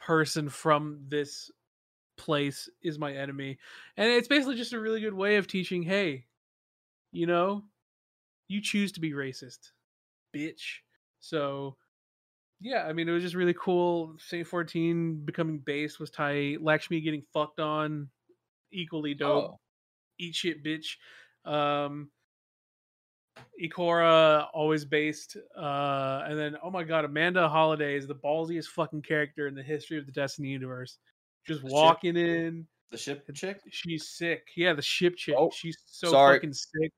[0.09, 1.51] person from this
[2.17, 3.59] place is my enemy
[3.99, 6.25] and it's basically just a really good way of teaching hey
[7.13, 7.63] you know
[8.49, 9.73] you choose to be racist
[10.35, 10.79] bitch
[11.21, 11.77] so
[12.59, 17.03] yeah i mean it was just really cool saint 14 becoming base was tight lakshmi
[17.03, 18.09] getting fucked on
[18.73, 19.61] equally dope Oh.
[20.19, 20.97] eat shit bitch
[21.45, 22.09] um
[23.63, 29.03] Ikora always based uh and then oh my god Amanda Holiday is the ballsiest fucking
[29.03, 30.99] character in the history of the Destiny universe
[31.47, 31.75] just The ship?
[31.75, 33.61] walking in The ship chick.
[33.71, 36.37] she's sick yeah the ship chick Oh, she's so sorry.
[36.37, 36.93] fucking sick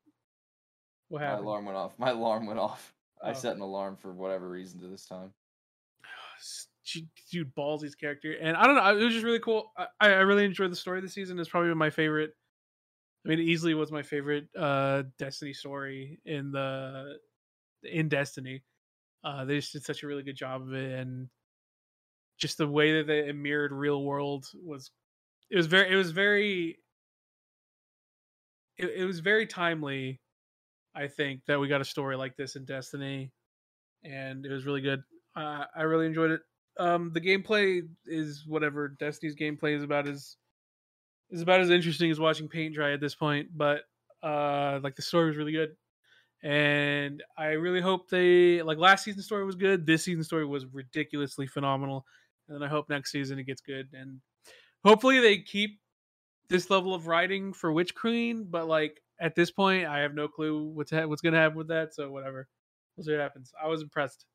[1.09, 1.45] what happened?
[1.45, 1.93] My alarm went off.
[1.99, 2.95] My alarm went off.
[3.23, 3.35] I Oh.
[3.35, 5.33] set an alarm for whatever reason to this time.
[6.83, 10.07] she, dude ballsy's character and i don't know it was just really cool i, I
[10.21, 12.35] really enjoyed the story this season it's probably my favorite
[13.25, 17.19] i mean it easily was my favorite uh destiny story in the
[17.85, 18.65] in destiny.
[19.25, 21.31] Uh they just did such a really good job of it and
[22.39, 24.91] just the way that they it mirrored real world was
[25.51, 26.79] it was very it was very
[28.77, 30.21] it, it was very timely
[30.95, 33.33] i think that we got a story like this in destiny
[34.05, 35.03] and it was really good.
[35.37, 36.43] Uh, i really enjoyed it.
[36.79, 40.37] Um the gameplay is whatever destiny's gameplay is about as
[41.31, 43.82] is about as interesting as watching paint dry at this point but
[44.23, 45.77] uh like the story was really good.
[46.43, 49.86] And i really hope they like last season's story was good.
[49.86, 52.07] This season's story was ridiculously phenomenal.
[52.48, 53.89] And then i hope next season it gets good.
[53.93, 54.20] And
[54.85, 55.81] hopefully they keep
[56.48, 60.27] this level of writing for witch queen but like at this point i have no
[60.27, 61.94] clue what's ha- what's gonna happen with that.
[61.94, 62.48] So whatever.
[62.97, 63.52] We'll see what happens.
[63.62, 64.27] I was impressed.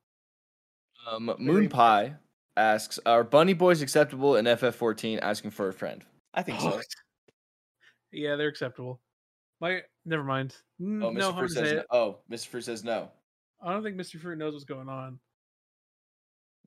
[1.07, 2.15] Um, Moon Pie
[2.57, 6.03] asks, "Are Bunny Boys acceptable in FF14?" Asking for a friend.
[6.35, 6.79] I think so.
[8.11, 9.01] yeah they're acceptable
[9.61, 11.13] my never mind Oh, Mr.
[11.17, 11.83] no Fruit says no.
[11.91, 12.47] Oh, Mr.
[12.47, 13.09] Fruit says no.
[13.63, 15.19] i don't think mr fruit knows what's going on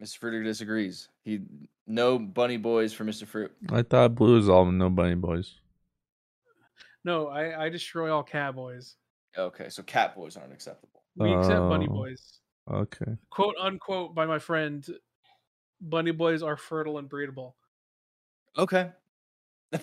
[0.03, 0.16] Mr.
[0.19, 1.09] Fruit disagrees.
[1.24, 1.40] He
[1.89, 3.27] no Bunny Boys for Mr.
[3.27, 3.51] Fruit.
[3.73, 5.55] I thought blue is all no bunny boys.
[7.05, 8.97] no i i destroy all cowboys
[9.36, 11.03] Okay, so Cat Boys aren't acceptable.
[11.16, 11.95] we accept bunny Oh.
[11.95, 12.40] boys
[12.70, 13.16] Okay.
[13.31, 14.86] quote unquote by my friend
[15.81, 17.55] bunny boys are fertile and breedable
[18.57, 18.90] Okay.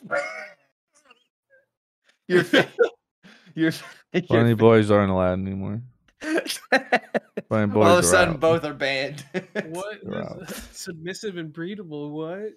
[2.27, 2.43] you're
[3.55, 3.71] you're,
[4.29, 5.81] Bunny boys aren't allowed anymore.
[6.21, 8.39] funny boys all of a sudden out.
[8.39, 9.23] both are banned.
[9.67, 12.53] what submissive and breedable what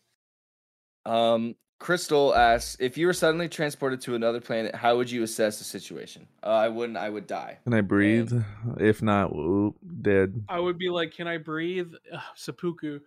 [1.13, 5.59] Um, Crystal asks if you were suddenly transported to another planet, how would you assess
[5.59, 6.27] the situation?
[6.43, 6.99] Uh, I wouldn't.
[6.99, 7.59] I would die.
[7.65, 8.33] Can I breathe?
[8.79, 10.43] If not, whoop, dead.
[10.49, 13.01] i would be like can i breathe Ugh, seppuku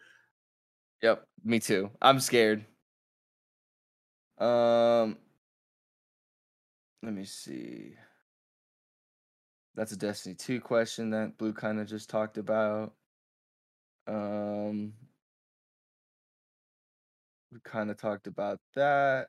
[1.02, 1.90] Yep, me too.
[2.02, 2.64] I'm scared.
[4.42, 5.18] Um,
[7.04, 7.94] let me see.
[9.76, 12.94] That's a Destiny 2 question that Blue kind of just talked about.
[14.08, 14.94] Um,
[17.52, 19.28] we kind of talked about that.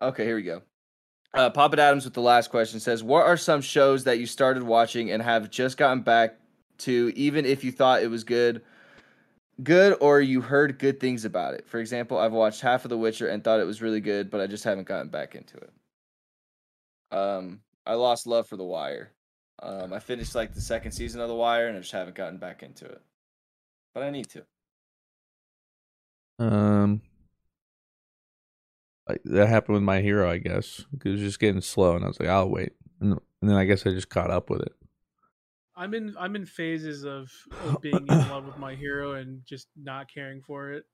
[0.00, 0.62] Okay, here we go.
[1.34, 4.62] Uh, Papa Adams with the last question says, "What are some shows that you started
[4.62, 6.36] watching and have just gotten back
[6.78, 8.62] to, even if you thought it was good,
[9.62, 11.68] good or you heard good things about it?
[11.68, 14.40] For example, I've watched half of The Witcher and thought it was really good, but
[14.40, 15.72] I just haven't gotten back into it.
[17.10, 19.12] Um, I lost love for The Wire.
[19.62, 22.38] Um, I finished like the second season of The Wire and I just haven't gotten
[22.38, 23.00] back into it,
[23.94, 24.44] but I need to.
[26.38, 27.00] Um,
[29.24, 30.84] that happened with my hero, I guess.
[31.04, 33.64] It was just getting slow, and I was like, I'll wait, and, and then I
[33.64, 34.72] guess I just caught up with it.
[35.76, 37.30] I'm in I'm in phases of,
[37.66, 40.84] of being in love with my hero and just not caring for it.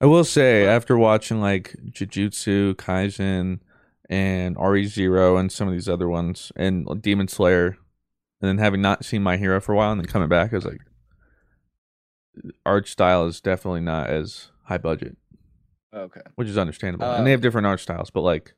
[0.00, 3.60] I will say, after watching like Jujutsu Kaisen
[4.10, 7.78] and RE Zero and some of these other ones, and Demon Slayer,
[8.40, 10.56] and then having not seen my hero for a while, and then coming back, I
[10.56, 10.82] was like,
[12.66, 15.16] art style is definitely not as high budget.
[15.94, 16.20] Okay.
[16.34, 17.06] Which is understandable.
[17.06, 18.54] Um, and they have different art styles, but like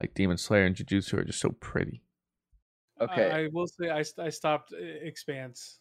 [0.00, 2.02] like Demon Slayer and Jujutsu are just so pretty.
[3.00, 3.30] Okay.
[3.30, 5.80] I, I will say I I stopped uh, Expanse.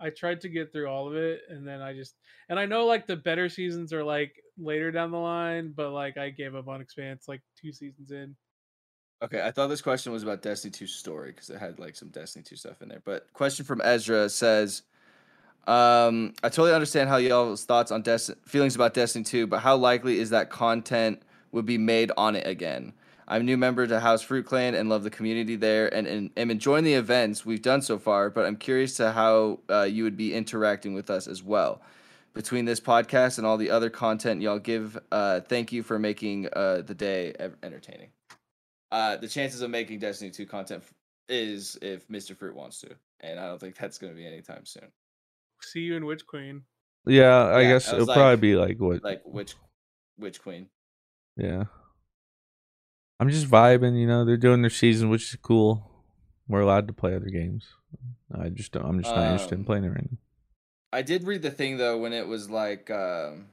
[0.00, 2.16] I tried to get through all of it, and then I just
[2.48, 6.16] and I know like the better seasons are like later down the line, but like
[6.16, 8.34] I gave up on Expanse like two seasons in.
[9.22, 12.08] Okay, I thought this question was about Destiny 2 story because it had like some
[12.08, 13.00] Destiny 2 stuff in there.
[13.04, 14.82] But question from Ezra says,
[15.66, 19.76] um, I totally understand how y'all's thoughts on Destiny feelings about Destiny 2, but how
[19.76, 21.22] likely is that content
[21.52, 22.92] would be made on it again?
[23.26, 26.30] I'm a new member to House Fruit Clan and love the community there and, and
[26.36, 30.04] am enjoying the events we've done so far, but I'm curious to how uh, you
[30.04, 31.80] would be interacting with us as well.
[32.34, 36.48] Between this podcast and all the other content y'all give, uh, thank you for making
[36.52, 37.32] uh, the day
[37.62, 38.08] entertaining.
[38.90, 40.82] Uh, the chances of making Destiny 2 content
[41.28, 42.36] is if Mr.
[42.36, 42.90] Fruit wants to,
[43.20, 44.88] and I don't think that's going to be anytime soon.
[45.62, 46.62] See you in Witch Queen.
[47.06, 49.54] Yeah, I Yeah, guess I it'll probably be like what Like which
[50.16, 50.68] which queen?
[51.36, 51.64] Yeah.
[53.20, 55.90] I'm just vibing, you know, they're doing their season, which is cool.
[56.48, 57.66] We're allowed to play other games.
[58.36, 60.18] I just don't I'm just not interested in Um, playing it right now.
[60.92, 63.48] I did read the thing though when it was like um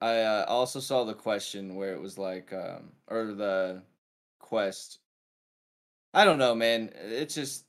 [0.00, 3.82] I uh, also saw the question where it was like um or the
[4.38, 4.98] quest
[6.14, 7.64] I don't know man it's just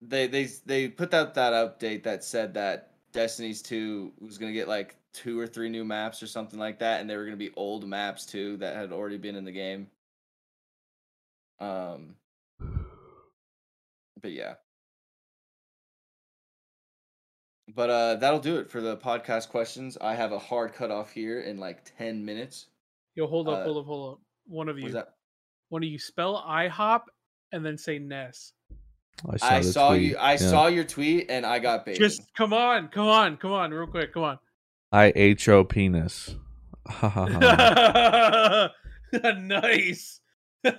[0.00, 4.58] they they they put out that update that said that Destiny's 2 was going to
[4.58, 7.36] get like two or three new maps or something like that and they were going
[7.38, 9.88] to be old maps too that had already been in the game
[11.60, 12.14] um
[14.20, 14.54] but yeah
[17.74, 19.98] But uh, that'll do it for the podcast questions.
[20.00, 22.68] I have a hard cutoff here in like ten minutes.
[23.14, 24.20] Yo, hold up, Uh, hold up, hold up.
[24.46, 25.16] One of you, is that?
[25.68, 27.02] one of you spell IHOP
[27.52, 28.54] and then say Ness.
[29.28, 30.16] I saw, I saw you.
[30.16, 30.36] I Yeah.
[30.38, 32.00] saw your tweet, and I got baited.
[32.00, 34.38] Just come on, come on, come on, real quick, come on.
[34.92, 36.36] I H O penis.
[39.12, 40.20] Nice.
[40.64, 40.74] All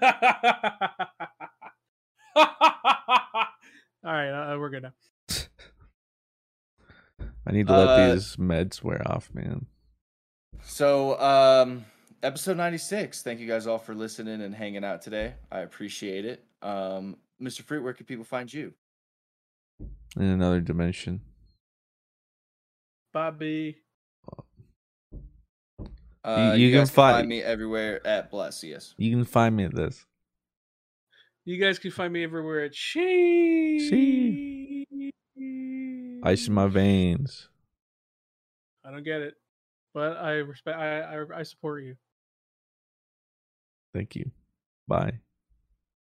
[4.03, 4.93] right, uh, we're good now.
[7.47, 9.65] I need to let Uh, these meds wear off, man.
[10.61, 11.85] So, um,
[12.21, 13.23] episode 96.
[13.23, 15.33] Thank you guys all for listening and hanging out today.
[15.51, 16.45] I appreciate it.
[16.61, 17.61] Um, Mr.
[17.61, 18.73] Fruit, where can people find you?
[20.15, 21.21] In another dimension.
[23.11, 23.77] Bobby.
[26.23, 28.63] Uh, you you, can guys can find- find me everywhere at Bless.
[28.63, 28.93] Yes.
[28.97, 30.05] You can find me at this.
[31.45, 33.79] You guys can find me everywhere at She.
[36.23, 37.47] Ice in my veins.
[38.85, 39.35] I don't get it,
[39.93, 40.77] but I respect.
[40.77, 41.95] I I, I support you.
[43.93, 44.31] Thank you.
[44.87, 45.19] Bye.